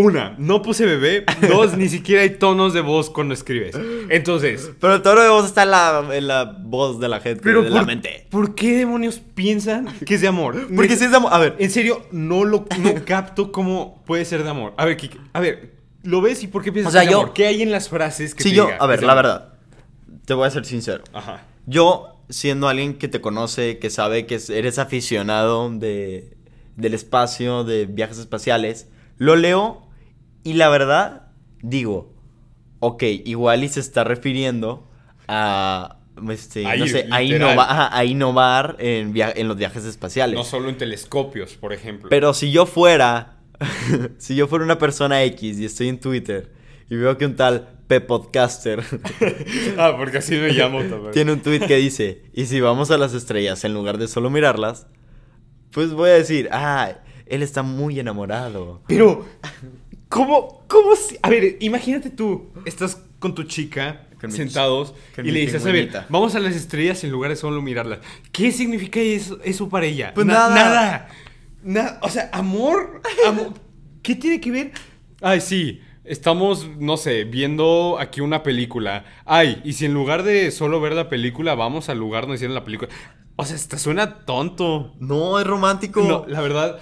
[0.00, 1.24] una, no puse bebé.
[1.48, 3.76] Dos, ni siquiera hay tonos de voz cuando escribes.
[4.08, 7.40] Entonces, Pero el tono de voz está en la, en la voz de la gente,
[7.42, 8.26] pero de por, la mente.
[8.30, 10.68] ¿por qué demonios piensan que es de amor?
[10.74, 11.32] Porque si es de amor...
[11.32, 14.74] A ver, En serio, no lo no capto cómo puede ser de amor.
[14.76, 17.10] A ver, Kike, a ver, ¿lo ves y por qué piensas O sea, que es
[17.10, 17.32] de amor?
[17.32, 18.66] ¿Qué hay en las frases que te yo...
[18.66, 19.24] diga A ver, la amor?
[19.24, 19.54] verdad.
[20.24, 21.04] Te voy a ser sincero.
[21.12, 21.44] Ajá.
[21.66, 26.36] Yo, siendo alguien que te conoce, que sabe que eres aficionado de,
[26.76, 29.86] del espacio, de viajes espaciales, lo leo
[30.44, 31.28] y la verdad
[31.62, 32.14] digo,
[32.80, 34.88] ok, igual y se está refiriendo
[35.28, 35.98] a,
[36.30, 40.34] este, A no sé, a, innova- ajá, a innovar en, via- en los viajes espaciales.
[40.36, 42.08] No solo en telescopios, por ejemplo.
[42.08, 43.38] Pero si yo fuera,
[44.18, 46.52] si yo fuera una persona X y estoy en Twitter
[46.88, 48.82] y veo que un tal P-Podcaster
[49.78, 51.12] ah, porque así me llamo también.
[51.12, 54.30] tiene un tweet que dice, y si vamos a las estrellas en lugar de solo
[54.30, 54.86] mirarlas,
[55.72, 56.92] pues voy a decir, ah,
[57.26, 58.82] él está muy enamorado.
[58.88, 59.24] Pero,
[60.10, 65.40] ¿cómo, cómo si- A ver, imagínate tú, estás con tu chica, Con sentados, y le
[65.40, 68.00] dices, a ver, vamos a las estrellas en lugar de solo mirarlas.
[68.32, 70.12] ¿Qué significa eso, eso para ella?
[70.14, 70.54] Pues Na- nada.
[70.54, 71.08] Nada.
[71.62, 73.54] Na- o sea, amor, amor.
[74.02, 74.72] ¿Qué tiene que ver?
[75.22, 75.80] Ay, sí.
[76.04, 79.04] Estamos, no sé, viendo aquí una película.
[79.26, 82.54] Ay, y si en lugar de solo ver la película, vamos al lugar donde hicieron
[82.54, 82.90] la película.
[83.36, 84.94] O sea, te suena tonto.
[84.98, 86.02] No, es romántico.
[86.02, 86.78] No, la verdad,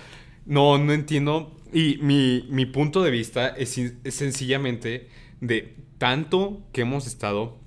[0.46, 1.58] no, no entiendo.
[1.72, 5.09] Y mi, mi punto de vista es, sencillamente
[5.40, 7.59] de tanto que hemos estado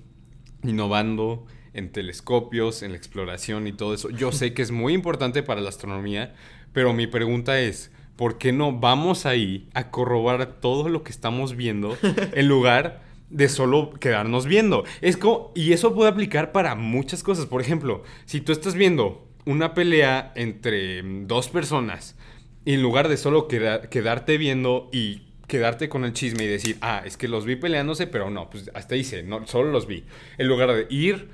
[0.62, 4.10] innovando en telescopios, en la exploración y todo eso.
[4.10, 6.34] Yo sé que es muy importante para la astronomía,
[6.72, 11.56] pero mi pregunta es, ¿por qué no vamos ahí a corroborar todo lo que estamos
[11.56, 11.96] viendo
[12.32, 14.84] en lugar de solo quedarnos viendo?
[15.00, 17.46] Es como, y eso puede aplicar para muchas cosas.
[17.46, 22.16] Por ejemplo, si tú estás viendo una pelea entre mm, dos personas
[22.64, 26.78] y en lugar de solo queda- quedarte viendo y quedarte con el chisme y decir,
[26.80, 30.04] ah, es que los vi peleándose, pero no, pues hasta hice, no, solo los vi.
[30.38, 31.28] En lugar de ir,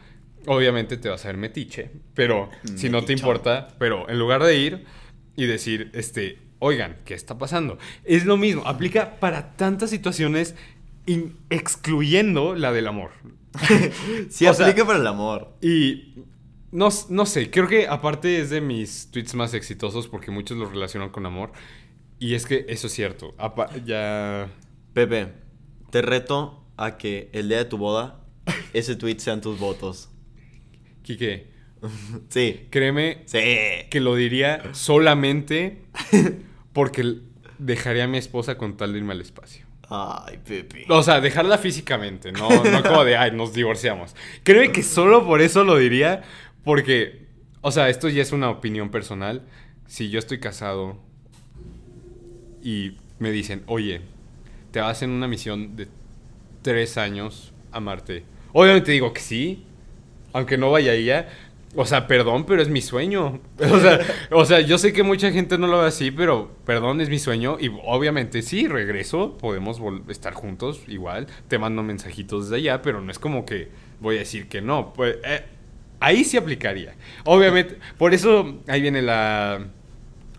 [0.46, 4.56] obviamente te vas a ver metiche, pero si no te importa, pero en lugar de
[4.56, 4.84] ir
[5.36, 7.78] y decir, este, oigan, ¿qué está pasando?
[8.04, 10.56] Es lo mismo, aplica para tantas situaciones,
[11.50, 13.10] excluyendo la del amor.
[14.30, 15.54] Sí, o sea- aplica para el amor.
[15.60, 16.14] Y
[16.72, 20.68] no, no sé, creo que aparte es de mis tweets más exitosos porque muchos lo
[20.68, 21.52] relacionan con amor.
[22.18, 23.34] Y es que eso es cierto.
[23.38, 24.48] Apa- ya.
[24.92, 25.28] Pepe,
[25.90, 28.20] te reto a que el día de tu boda,
[28.72, 30.10] ese tweet sean tus votos.
[31.02, 31.48] Quique,
[32.28, 32.66] Sí.
[32.70, 33.38] Créeme Sí.
[33.90, 35.82] que lo diría solamente
[36.72, 37.18] porque
[37.58, 39.66] dejaría a mi esposa con tal de irme al espacio.
[39.90, 40.84] Ay, Pepe.
[40.90, 44.14] O sea, dejarla físicamente, no, no como de, ay, nos divorciamos.
[44.42, 46.22] Créeme que solo por eso lo diría,
[46.68, 47.24] porque,
[47.62, 49.40] o sea, esto ya es una opinión personal.
[49.86, 50.98] Si yo estoy casado
[52.62, 54.02] y me dicen, oye,
[54.70, 55.88] te vas en una misión de
[56.60, 58.24] tres años a Marte.
[58.52, 59.64] Obviamente digo que sí,
[60.34, 61.30] aunque no vaya ella.
[61.74, 63.40] O sea, perdón, pero es mi sueño.
[63.60, 64.00] O sea,
[64.30, 67.18] o sea, yo sé que mucha gente no lo ve así, pero perdón, es mi
[67.18, 67.56] sueño.
[67.58, 71.28] Y obviamente sí, regreso, podemos estar juntos igual.
[71.48, 74.92] Te mando mensajitos desde allá, pero no es como que voy a decir que no.
[74.92, 75.44] Pues, eh,
[76.00, 76.94] ahí sí aplicaría.
[77.24, 79.66] Obviamente, por eso ahí viene la,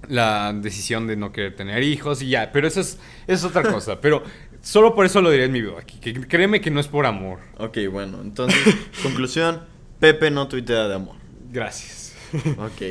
[0.08, 2.52] la decisión de no querer tener hijos y ya.
[2.52, 4.00] Pero eso es, eso es otra cosa.
[4.02, 4.24] Pero
[4.62, 6.00] solo por eso lo diré en mi video aquí.
[6.00, 7.40] Que créeme que no es por amor.
[7.58, 8.60] Ok, bueno, entonces,
[9.04, 9.62] conclusión,
[10.00, 11.16] Pepe no tuitea de amor.
[11.52, 12.14] Gracias.
[12.58, 12.82] Ok.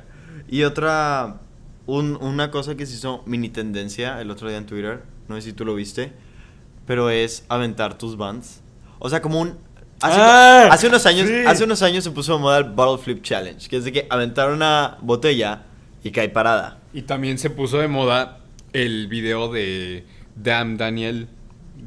[0.48, 1.40] y otra,
[1.86, 5.42] un- una cosa que se hizo mini tendencia el otro día en Twitter, no sé
[5.42, 6.12] si tú lo viste,
[6.86, 8.60] pero es aventar tus bands.
[8.98, 9.56] O sea, como un...
[10.02, 11.34] Hace, Ah, hace unos años, sí.
[11.46, 14.06] hace unos años se puso de moda el Bottle Flip Challenge, que es de que
[14.10, 15.62] aventar una botella
[16.02, 16.78] y cae parada.
[16.92, 18.38] Y también se puso de moda
[18.72, 20.04] el video de
[20.36, 21.28] Damn Daniel,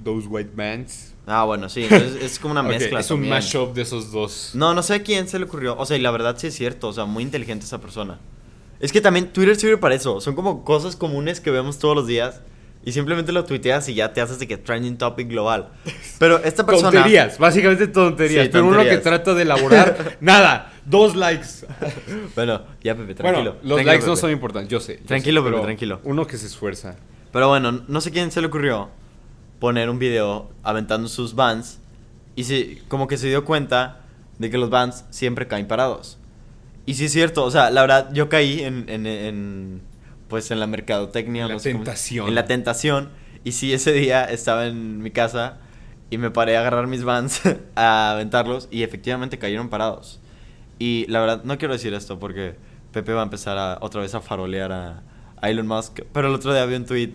[0.03, 1.13] Those White Bands.
[1.27, 2.99] Ah, bueno, sí, entonces es como una mezcla.
[2.99, 3.33] es un también.
[3.33, 4.51] mashup de esos dos.
[4.53, 5.75] No, no sé a quién se le ocurrió.
[5.77, 6.87] O sea, y la verdad sí es cierto.
[6.89, 8.19] O sea, muy inteligente esa persona.
[8.79, 10.21] Es que también Twitter sirve para eso.
[10.21, 12.41] Son como cosas comunes que vemos todos los días.
[12.85, 15.69] Y simplemente lo tuiteas y ya te haces de que trending topic global.
[16.19, 16.91] Pero esta persona.
[16.91, 18.45] Tonterías, básicamente tonterías.
[18.45, 21.47] Sí, pero uno que trata de elaborar, nada, dos likes.
[22.35, 23.53] Bueno, ya, Pepe, tranquilo.
[23.53, 24.21] Bueno, los Tranquilo, likes no Pepe.
[24.21, 24.99] son importantes, yo sé.
[24.99, 25.99] yo Tranquilo, sé, Pepe, tranquilo.
[26.03, 26.95] Uno que se esfuerza.
[27.33, 28.89] Pero bueno, no sé quién se le ocurrió
[29.59, 31.79] poner un video aventando sus bands.
[32.35, 34.01] Y se, como que se dio cuenta
[34.37, 36.19] de que los bands siempre caen parados.
[36.85, 39.81] Y sí es cierto, o sea, la verdad, yo caí en, en, en,
[40.27, 41.43] pues en la mercadotecnia.
[41.43, 42.27] En la no tentación.
[42.27, 43.09] en la tentación.
[43.43, 45.59] Y sí, ese día estaba en mi casa
[46.09, 47.41] y me paré a agarrar mis bands,
[47.75, 50.19] a aventarlos y efectivamente cayeron parados.
[50.79, 52.55] Y la verdad, no quiero decir esto porque
[52.91, 55.03] Pepe va a empezar a, otra vez a farolear a,
[55.41, 56.01] a Elon Musk.
[56.11, 57.13] Pero el otro día vi un tweet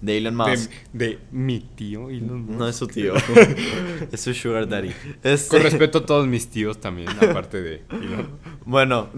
[0.00, 0.70] de Elon Musk.
[0.92, 2.58] De, de mi tío Elon Musk.
[2.58, 3.14] No es su tío,
[4.12, 4.92] es su sugar daddy.
[5.22, 8.28] Este- Con respeto a todos mis tíos también, aparte de Elon.
[8.64, 9.08] Bueno,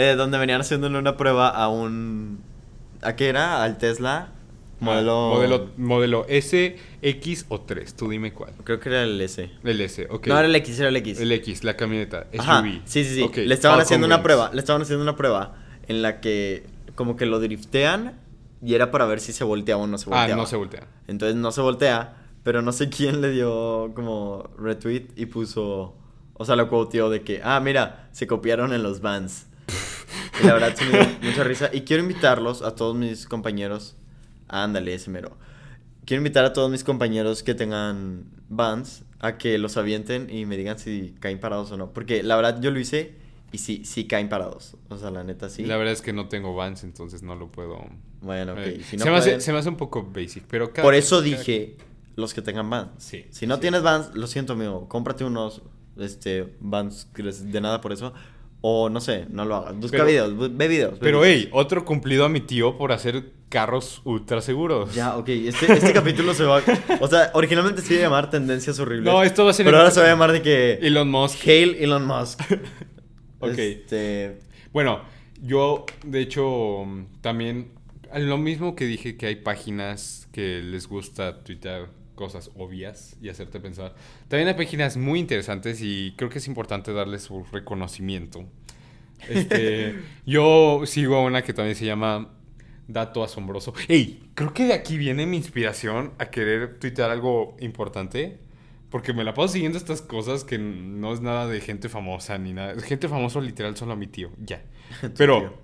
[0.00, 2.40] eh, donde venían haciéndole una prueba a un...
[3.02, 3.62] ¿A qué era?
[3.62, 4.32] Al Tesla.
[4.80, 5.32] Modelo...
[5.32, 5.70] Ah, modelo.
[5.76, 8.52] Modelo S, X o 3, tú dime cuál.
[8.64, 9.50] Creo que era el S.
[9.62, 10.26] El S, ok.
[10.28, 11.20] No, era el X, era el X.
[11.20, 12.40] El X, la camioneta, SUV.
[12.40, 13.30] Ajá, sí, sí, sí.
[13.46, 15.54] Le estaban Falcon haciendo una prueba, le estaban haciendo una prueba
[15.86, 18.18] en la que como que lo driftean
[18.62, 20.36] y era para ver si se volteaba o no se Ah, volteaba.
[20.42, 20.86] no se voltea.
[21.08, 25.94] Entonces no se voltea, pero no sé quién le dio como retweet y puso,
[26.34, 29.46] o sea, lo quoteó de que, ah, mira, se copiaron en los Vans.
[30.42, 31.70] Y la verdad se me dio mucha risa.
[31.72, 33.96] Y quiero invitarlos a todos mis compañeros,
[34.48, 35.36] ándale, ese mero.
[36.04, 40.56] Quiero invitar a todos mis compañeros que tengan Vans a que los avienten y me
[40.56, 41.92] digan si caen parados o no.
[41.92, 43.14] Porque la verdad yo lo hice
[43.52, 44.76] y sí, sí caen parados.
[44.88, 45.64] O sea, la neta sí.
[45.64, 47.84] La verdad es que no tengo Vans, entonces no lo puedo.
[48.22, 48.58] Bueno, ok.
[48.60, 50.94] eh, Si no se, me hace, se me hace un poco basic, pero cada- Por
[50.94, 51.76] eso cada- dije
[52.16, 52.90] los que tengan Vans.
[52.98, 53.60] Sí, Si no sí.
[53.60, 54.88] tienes Vans, lo siento, amigo.
[54.88, 55.62] Cómprate unos
[55.98, 56.48] este,
[57.16, 58.12] les- de nada por eso.
[58.62, 59.76] O no sé, no lo hagas.
[59.76, 60.92] Busca Pero- videos, ve videos.
[60.92, 61.42] ve Pero videos.
[61.44, 64.94] hey, otro cumplido a mi tío por hacer carros ultra seguros.
[64.94, 65.28] Ya, ok.
[65.30, 66.62] Este, este capítulo se va.
[67.00, 69.04] O sea, originalmente se iba a llamar Tendencias Horribles.
[69.12, 70.74] No, esto va a ser Pero ahora se va a llamar de que.
[70.82, 71.46] Elon Musk.
[71.46, 72.40] Hail Elon Musk.
[73.42, 73.56] Ok.
[73.58, 74.40] Este.
[74.72, 75.00] Bueno,
[75.42, 76.84] yo de hecho
[77.22, 77.70] también
[78.14, 81.88] lo mismo que dije que hay páginas que les gusta tuitear
[82.20, 83.94] cosas obvias y hacerte pensar.
[84.28, 88.44] También hay páginas muy interesantes y creo que es importante darles su reconocimiento.
[89.26, 92.28] Este, yo sigo a una que también se llama
[92.88, 93.72] Dato Asombroso.
[93.88, 94.28] ¡Ey!
[94.34, 98.38] Creo que de aquí viene mi inspiración a querer tuitear algo importante.
[98.90, 102.52] Porque me la paso siguiendo estas cosas que no es nada de gente famosa ni
[102.52, 102.78] nada.
[102.82, 104.62] Gente famosa literal solo a mi tío, ya.
[105.16, 105.54] Pero, tío.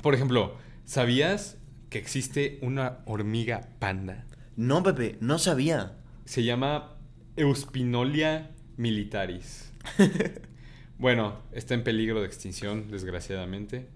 [0.00, 1.58] por ejemplo, ¿sabías
[1.90, 4.24] que existe una hormiga panda?
[4.56, 5.96] No, Pepe, no sabía.
[6.24, 6.96] Se llama
[7.36, 9.72] Euspinolia militaris.
[10.98, 13.88] bueno, está en peligro de extinción, desgraciadamente.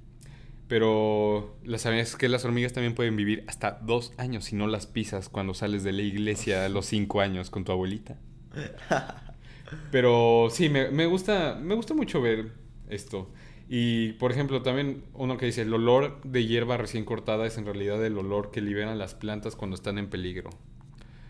[0.67, 4.87] Pero ¿la sabías que las hormigas también pueden vivir hasta dos años si no las
[4.87, 8.19] pisas cuando sales de la iglesia a los cinco años con tu abuelita?
[9.93, 12.53] Pero sí, me, me gusta, me gusta mucho ver
[12.89, 13.31] esto.
[13.69, 17.67] Y, por ejemplo, también uno que dice, el olor de hierba recién cortada es en
[17.67, 20.51] realidad el olor que liberan las plantas cuando están en peligro.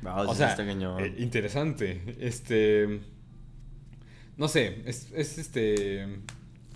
[0.02, 0.54] Wow, O sea,
[0.98, 2.16] eh, interesante.
[2.20, 3.00] Este.
[4.36, 6.04] No sé, es, es este.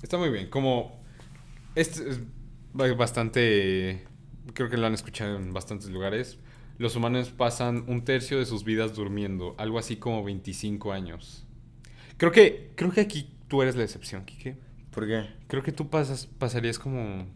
[0.03, 0.49] Está muy bien.
[0.51, 1.01] Como.
[1.75, 2.21] Es, es
[2.73, 4.05] ba- bastante.
[4.55, 6.39] Creo que lo han escuchado en bastantes lugares.
[6.79, 9.55] Los humanos pasan un tercio de sus vidas durmiendo.
[9.59, 11.47] Algo así como 25 años.
[12.17, 12.73] Creo que.
[12.75, 14.57] Creo que aquí tú eres la excepción, Kike.
[14.93, 15.27] ¿Por qué?
[15.49, 17.27] Creo que tú pasas, pasarías como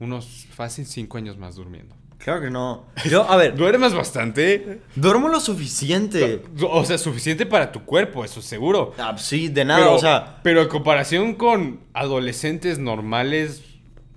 [0.00, 1.94] unos fácil 5 años más durmiendo.
[2.18, 2.86] Claro que no.
[3.10, 4.80] Yo, a ver, Duermes bastante.
[4.96, 6.42] duermo lo suficiente.
[6.70, 8.94] O sea, suficiente para tu cuerpo, eso seguro.
[8.98, 10.40] Ah, sí, de nada, pero, o sea.
[10.42, 13.62] pero en comparación con adolescentes normales,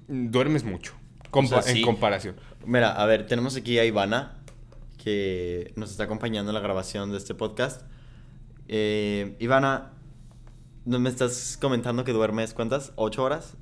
[0.08, 0.94] duermes mucho.
[1.32, 1.80] Compa- O sea, sí.
[1.80, 2.36] En comparación.
[2.66, 4.38] Mira, a ver, tenemos aquí a Ivana,
[5.04, 7.82] que nos está acompañando en la grabación de este podcast.
[8.70, 9.92] Eh, Ivana,
[10.88, 12.92] ¿no me estás comentando que duermes cuántas?
[12.96, 13.56] ¿Ocho horas?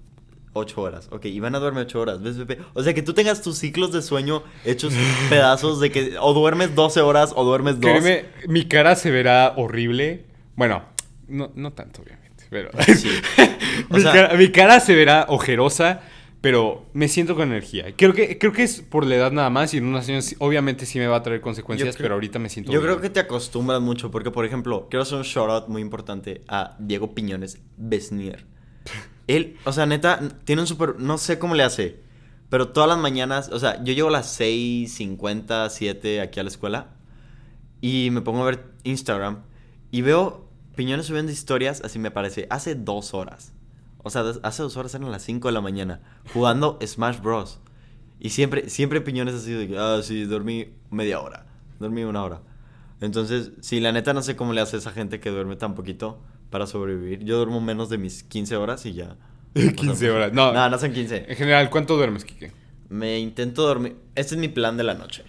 [0.54, 1.10] Ocho horas.
[1.12, 2.22] Ok, Ivana duerme ocho horas.
[2.22, 2.60] ¿Ves, Pepe?
[2.74, 4.94] O sea, que tú tengas tus ciclos de sueño hechos
[5.30, 7.92] pedazos de que o duermes 12 horas o duermes dos.
[7.92, 10.26] Créeme, mi cara se verá horrible.
[10.56, 10.84] Bueno,
[11.28, 12.46] no, no tanto, obviamente.
[12.50, 12.70] Pero.
[12.96, 13.10] Sí.
[13.90, 16.00] O mi, sea- cara, mi cara se verá ojerosa,
[16.46, 17.96] pero me siento con energía.
[17.98, 20.86] Creo que, creo que es por la edad nada más y en unos años obviamente
[20.86, 22.92] sí me va a traer consecuencias, creo- pero ahorita me siento Yo bien.
[22.92, 26.44] creo que te acostumbras mucho porque, por ejemplo, quiero hacer un shout out muy importante
[26.48, 28.46] a Diego Piñones Besnier.
[29.28, 31.00] Él, o sea, neta, tiene un súper...
[31.00, 32.00] No sé cómo le hace,
[32.50, 36.50] pero todas las mañanas, o sea, yo llego a las 6.50, 7 aquí a la
[36.50, 36.90] escuela
[37.82, 39.40] y me pongo a ver Instagram
[39.90, 43.52] y veo Piñones subiendo historias, así me parece, hace dos horas.
[44.06, 46.00] O sea, hace dos horas eran las 5 de la mañana
[46.32, 47.58] jugando Smash Bros.
[48.20, 51.48] Y siempre, siempre Piñones ha sido de que, ah, sí, dormí media hora,
[51.80, 52.42] dormí una hora.
[53.02, 56.22] Entonces, sí, la neta no sé cómo le hace esa gente que duerme tan poquito
[56.52, 57.24] para sobrevivir.
[57.24, 59.18] Yo duermo menos de mis 15 horas y ya.
[59.56, 60.34] O sea, 15 horas.
[60.34, 60.54] No.
[60.54, 61.26] No, no son 15.
[61.28, 62.52] En general, ¿cuánto duermes, Kike?
[62.90, 63.96] Me intento dormir.
[64.14, 65.24] Este es mi plan de la noche.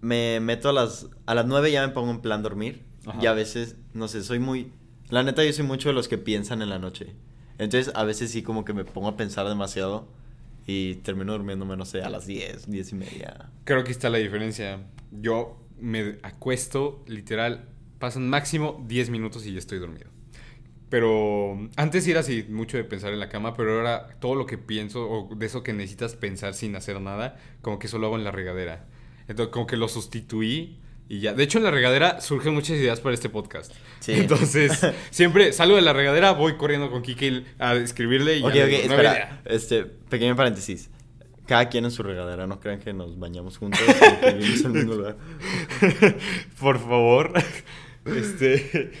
[0.00, 1.08] Me meto a las.
[1.26, 2.82] A las 9 ya me pongo en plan dormir.
[3.04, 3.18] Ajá.
[3.20, 4.72] Y a veces, no sé, soy muy.
[5.10, 7.14] La neta, yo soy mucho de los que piensan en la noche.
[7.58, 10.08] Entonces, a veces sí, como que me pongo a pensar demasiado.
[10.66, 13.50] Y termino durmiéndome, no sé, a las 10, 10 y media.
[13.64, 14.86] Creo que está la diferencia.
[15.10, 20.08] Yo me acuesto, literal, pasan máximo 10 minutos y ya estoy dormido.
[20.88, 24.58] Pero antes era así, mucho de pensar en la cama, pero ahora todo lo que
[24.58, 28.24] pienso, o de eso que necesitas pensar sin hacer nada, como que solo hago en
[28.24, 28.86] la regadera.
[29.28, 30.78] Entonces, como que lo sustituí
[31.08, 31.32] y ya.
[31.34, 33.72] De hecho, en la regadera surgen muchas ideas para este podcast.
[34.00, 34.12] Sí.
[34.16, 38.54] Entonces, siempre salgo de la regadera, voy corriendo con Kike a escribirle y ya Ok,
[38.54, 39.12] le ok, digo, "Nueva espera.
[39.14, 39.42] idea".
[39.44, 40.90] Este, pequeño paréntesis.
[41.46, 43.78] Cada quien en su regadera, no crean que nos bañamos juntos
[44.20, 45.16] que vivimos en el mismo lugar.
[46.60, 47.32] Por favor.
[48.06, 48.92] Este.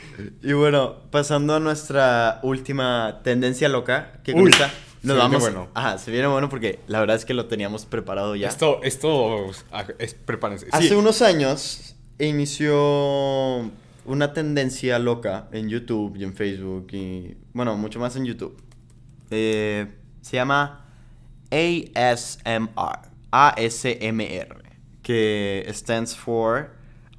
[0.42, 5.40] Y bueno, pasando a nuestra última tendencia loca, que Uy, esta se nos viene vamos.
[5.42, 5.68] bueno.
[5.74, 8.48] Ajá, se viene bueno porque la verdad es que lo teníamos preparado ya.
[8.48, 10.68] Esto, esto, ah, es, prepárense.
[10.72, 10.94] Hace Sí.
[10.94, 13.70] unos años inició
[14.06, 18.56] una tendencia loca en YouTube y en Facebook y bueno, mucho más en YouTube.
[19.30, 19.86] Eh,
[20.20, 20.86] se llama
[21.50, 24.62] ASMR, ASMR,
[25.02, 26.70] que stands for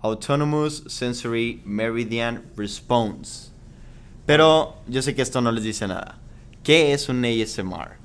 [0.01, 3.51] Autonomous Sensory Meridian Response.
[4.25, 6.19] Pero yo sé que esto no les dice nada.
[6.63, 7.97] ¿Qué es un ASMR?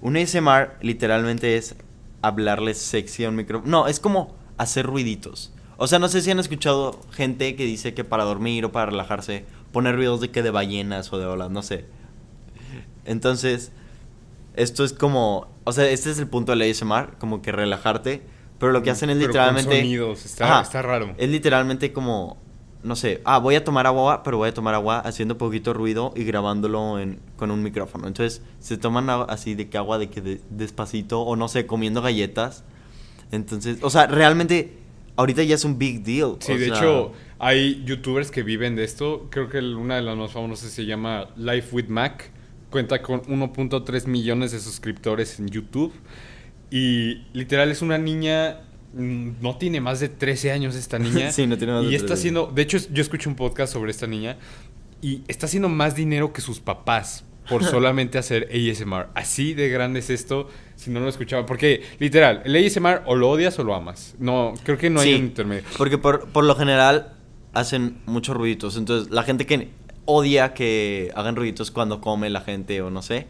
[0.00, 1.74] Un ASMR literalmente es
[2.22, 3.70] hablarle sexy a un micrófono.
[3.70, 5.52] No, es como hacer ruiditos.
[5.78, 8.86] O sea, no sé si han escuchado gente que dice que para dormir o para
[8.86, 11.84] relajarse pone ruidos de que de ballenas o de olas, no sé.
[13.04, 13.72] Entonces,
[14.54, 18.22] esto es como, o sea, este es el punto del ASMR, como que relajarte,
[18.58, 20.62] pero lo que hacen es Pero con literalmente sonidos, está- Ajá.
[20.62, 21.14] está raro.
[21.18, 22.38] Es literalmente como
[22.82, 26.12] no sé, ah, voy a tomar agua, pero voy a tomar agua haciendo poquito ruido
[26.14, 28.06] y grabándolo en, con un micrófono.
[28.06, 32.00] Entonces, se toman así de que agua de que de- despacito o no sé, comiendo
[32.00, 32.62] galletas.
[33.32, 34.78] Entonces, o sea, realmente
[35.16, 36.36] ahorita ya es un big deal.
[36.40, 39.26] Sí, o de sea, hecho, hay youtubers que viven de esto.
[39.30, 42.30] Creo que una de las más famosas se llama Life with Mac.
[42.70, 45.92] Cuenta con 1.3 millones de suscriptores en YouTube.
[46.70, 48.60] Y literal es una niña.
[48.94, 51.30] mm, No tiene más de 13 años esta niña.
[51.32, 52.20] Sí, no tiene más de Y está 13.
[52.20, 52.52] haciendo.
[52.54, 54.36] De hecho, yo escuché un podcast sobre esta niña.
[55.02, 59.08] Y está haciendo más dinero que sus papás por solamente hacer ASMR.
[59.14, 60.48] Así de grande es esto.
[60.76, 61.46] Si no lo escuchaba.
[61.46, 64.14] Porque, literal, el ASMR o lo odias o lo amas.
[64.18, 65.64] No, creo que no hay Sí, intermedio.
[65.78, 67.14] Porque por, por lo general
[67.54, 68.76] hacen muchos ruiditos.
[68.76, 69.70] Entonces, la gente que
[70.04, 73.26] odia que hagan ruiditos cuando come la gente o no sé,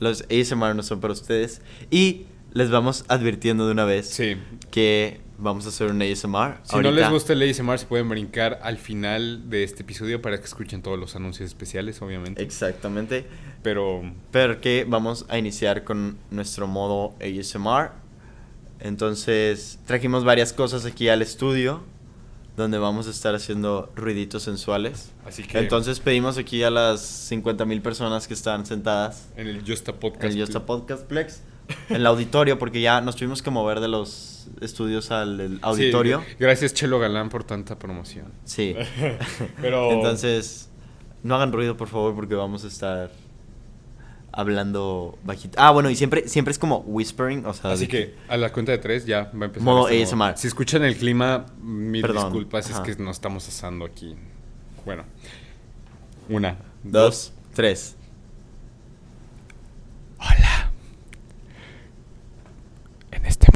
[0.00, 1.62] los ASMR no son para ustedes.
[1.90, 4.36] Y les vamos advirtiendo de una vez Sí.
[4.70, 6.58] que vamos a hacer un ASMR.
[6.64, 10.38] Si no les gusta el ASMR, se pueden brincar al final de este episodio para
[10.38, 12.42] que escuchen todos los anuncios especiales, obviamente.
[12.42, 13.26] Exactamente.
[13.62, 17.92] Pero Pero que vamos a iniciar con nuestro modo ASMR.
[18.80, 21.82] Entonces, trajimos varias cosas aquí al estudio.
[22.56, 25.12] donde vamos a estar haciendo ruiditos sensuales.
[25.24, 29.62] Así que Entonces pedimos aquí a las 50 mil personas que están sentadas en el
[29.64, 30.24] Justa Podcast.
[30.24, 31.42] en el Yosta Podcast Plex,
[31.90, 36.24] el auditorio, porque ya nos tuvimos que mover de los estudios al Sí, auditorio.
[36.38, 38.32] gracias Chelo Galán por tanta promoción.
[38.44, 38.74] Sí.
[39.60, 40.68] Pero Entonces,
[41.22, 43.10] no hagan ruido, por favor, porque vamos a estar
[44.32, 45.58] hablando bajito.
[45.60, 48.52] Ah, bueno, y siempre, siempre es como whispering, o sea, Así de que a la
[48.52, 49.62] cuenta de tres ya va a empezar.
[49.64, 50.36] Modo este ASMR.
[50.36, 52.24] Si escuchan el clima, mil Perdón.
[52.24, 52.82] disculpas, Ajá.
[52.82, 54.14] es que nos estamos asando aquí.
[54.84, 55.04] Bueno,
[56.28, 57.96] una, dos, tres.
[60.18, 60.70] Hola.
[63.18, 63.50] En este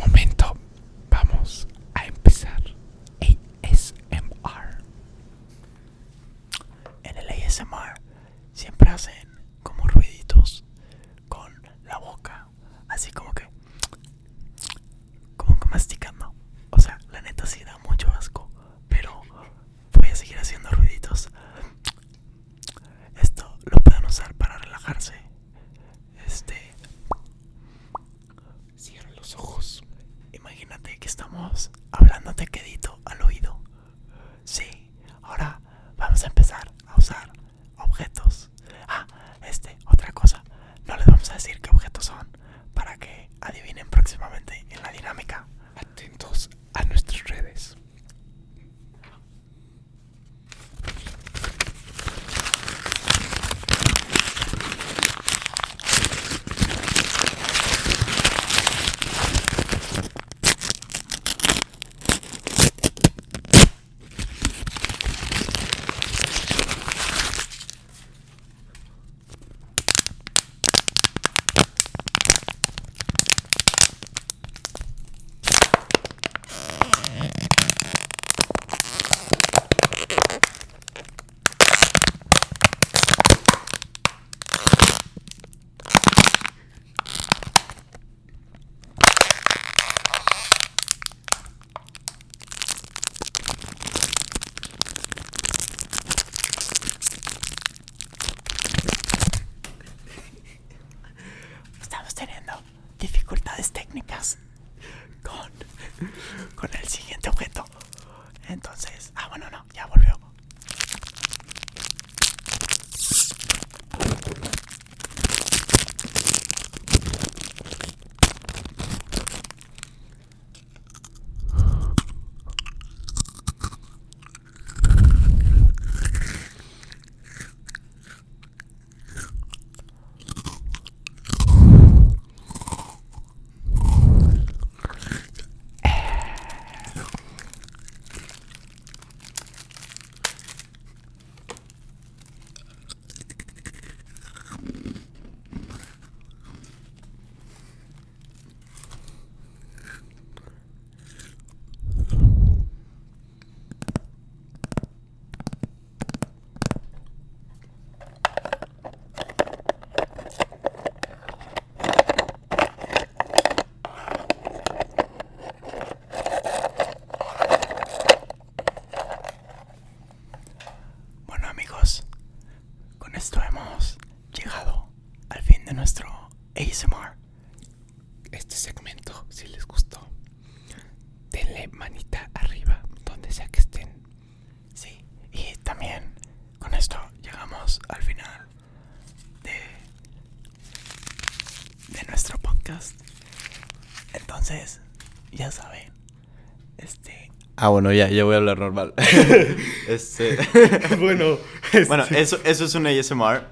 [197.65, 198.93] Ah, bueno, ya, ya voy a hablar normal.
[199.89, 200.37] este.
[200.99, 201.39] bueno,
[201.87, 203.45] bueno, eso, eso es un ASMR.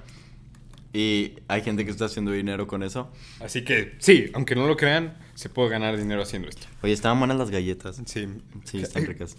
[0.91, 3.09] Y hay gente que está haciendo dinero con eso.
[3.39, 6.67] Así que sí, aunque no lo crean, se puede ganar dinero haciendo esto.
[6.83, 8.01] Oye, estaban buenas las galletas.
[8.05, 8.27] Sí.
[8.65, 9.37] Sí, están ricas.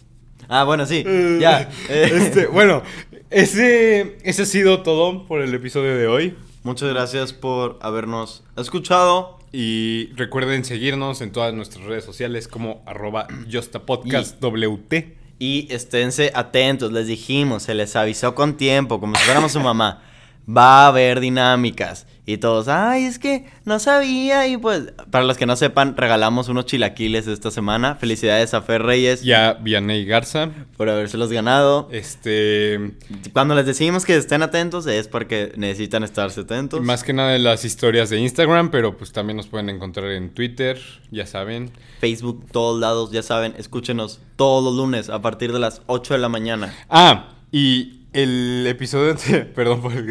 [0.48, 1.04] Ah, bueno, sí.
[1.38, 1.68] Ya.
[1.90, 2.82] eh, Este, bueno,
[3.28, 6.34] ese, ese ha sido todo por el episodio de hoy.
[6.62, 9.38] Muchas gracias por habernos escuchado.
[9.52, 14.94] Y recuerden seguirnos en todas nuestras redes sociales como arroba justapodcastwt.
[15.38, 20.02] Y esténse atentos, les dijimos, se les avisó con tiempo, como si fuéramos su mamá.
[20.48, 22.06] Va a haber dinámicas.
[22.24, 24.46] Y todos, ay, es que no sabía.
[24.46, 27.96] Y pues, para los que no sepan, regalamos unos chilaquiles esta semana.
[27.96, 30.50] Felicidades a Fer Reyes Y a Vianney Garza.
[30.76, 31.88] por habérselos ganado.
[31.90, 32.92] Este.
[33.32, 36.80] Cuando les decimos que estén atentos es porque necesitan estarse atentos.
[36.80, 40.32] Más que nada en las historias de Instagram, pero pues también nos pueden encontrar en
[40.32, 40.78] Twitter,
[41.10, 41.72] ya saben.
[42.00, 46.20] Facebook, todos lados, ya saben, escúchenos todos los lunes a partir de las 8 de
[46.20, 46.72] la mañana.
[46.88, 49.16] Ah, y el episodio,
[49.54, 50.10] perdón por el,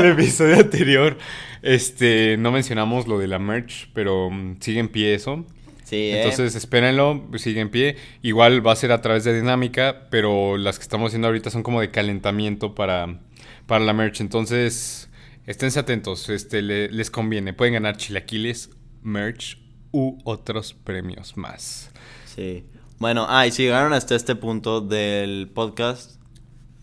[0.00, 1.18] episodio anterior,
[1.62, 5.44] este, no mencionamos lo de la merch, pero mm, sigue en pie eso.
[5.84, 6.22] Sí, eh.
[6.22, 7.96] Entonces espérenlo, sigue en pie.
[8.22, 11.62] Igual va a ser a través de dinámica, pero las que estamos haciendo ahorita son
[11.62, 13.20] como de calentamiento para,
[13.66, 14.20] para la merch.
[14.20, 15.10] Entonces,
[15.46, 17.52] esténse atentos, este, le- les conviene.
[17.52, 18.70] Pueden ganar chilaquiles,
[19.02, 19.58] merch
[19.92, 21.90] u otros premios más.
[22.24, 22.64] Sí.
[22.98, 26.18] Bueno, ah, y si llegaron hasta este punto del podcast,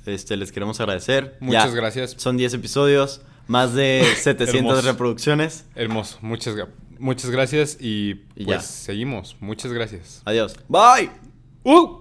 [0.06, 1.38] este, les queremos agradecer.
[1.40, 2.16] Muchas Ya, gracias.
[2.18, 4.82] Son 10 episodios, más de 700 Hermoso.
[4.88, 5.66] reproducciones.
[5.76, 6.56] Hermoso, muchas,
[7.00, 8.62] muchas gracias y Y pues ya.
[8.62, 9.36] seguimos.
[9.40, 10.22] Muchas gracias.
[10.26, 10.56] Adiós.
[10.68, 11.12] Bye.
[11.64, 12.01] ¡Uh!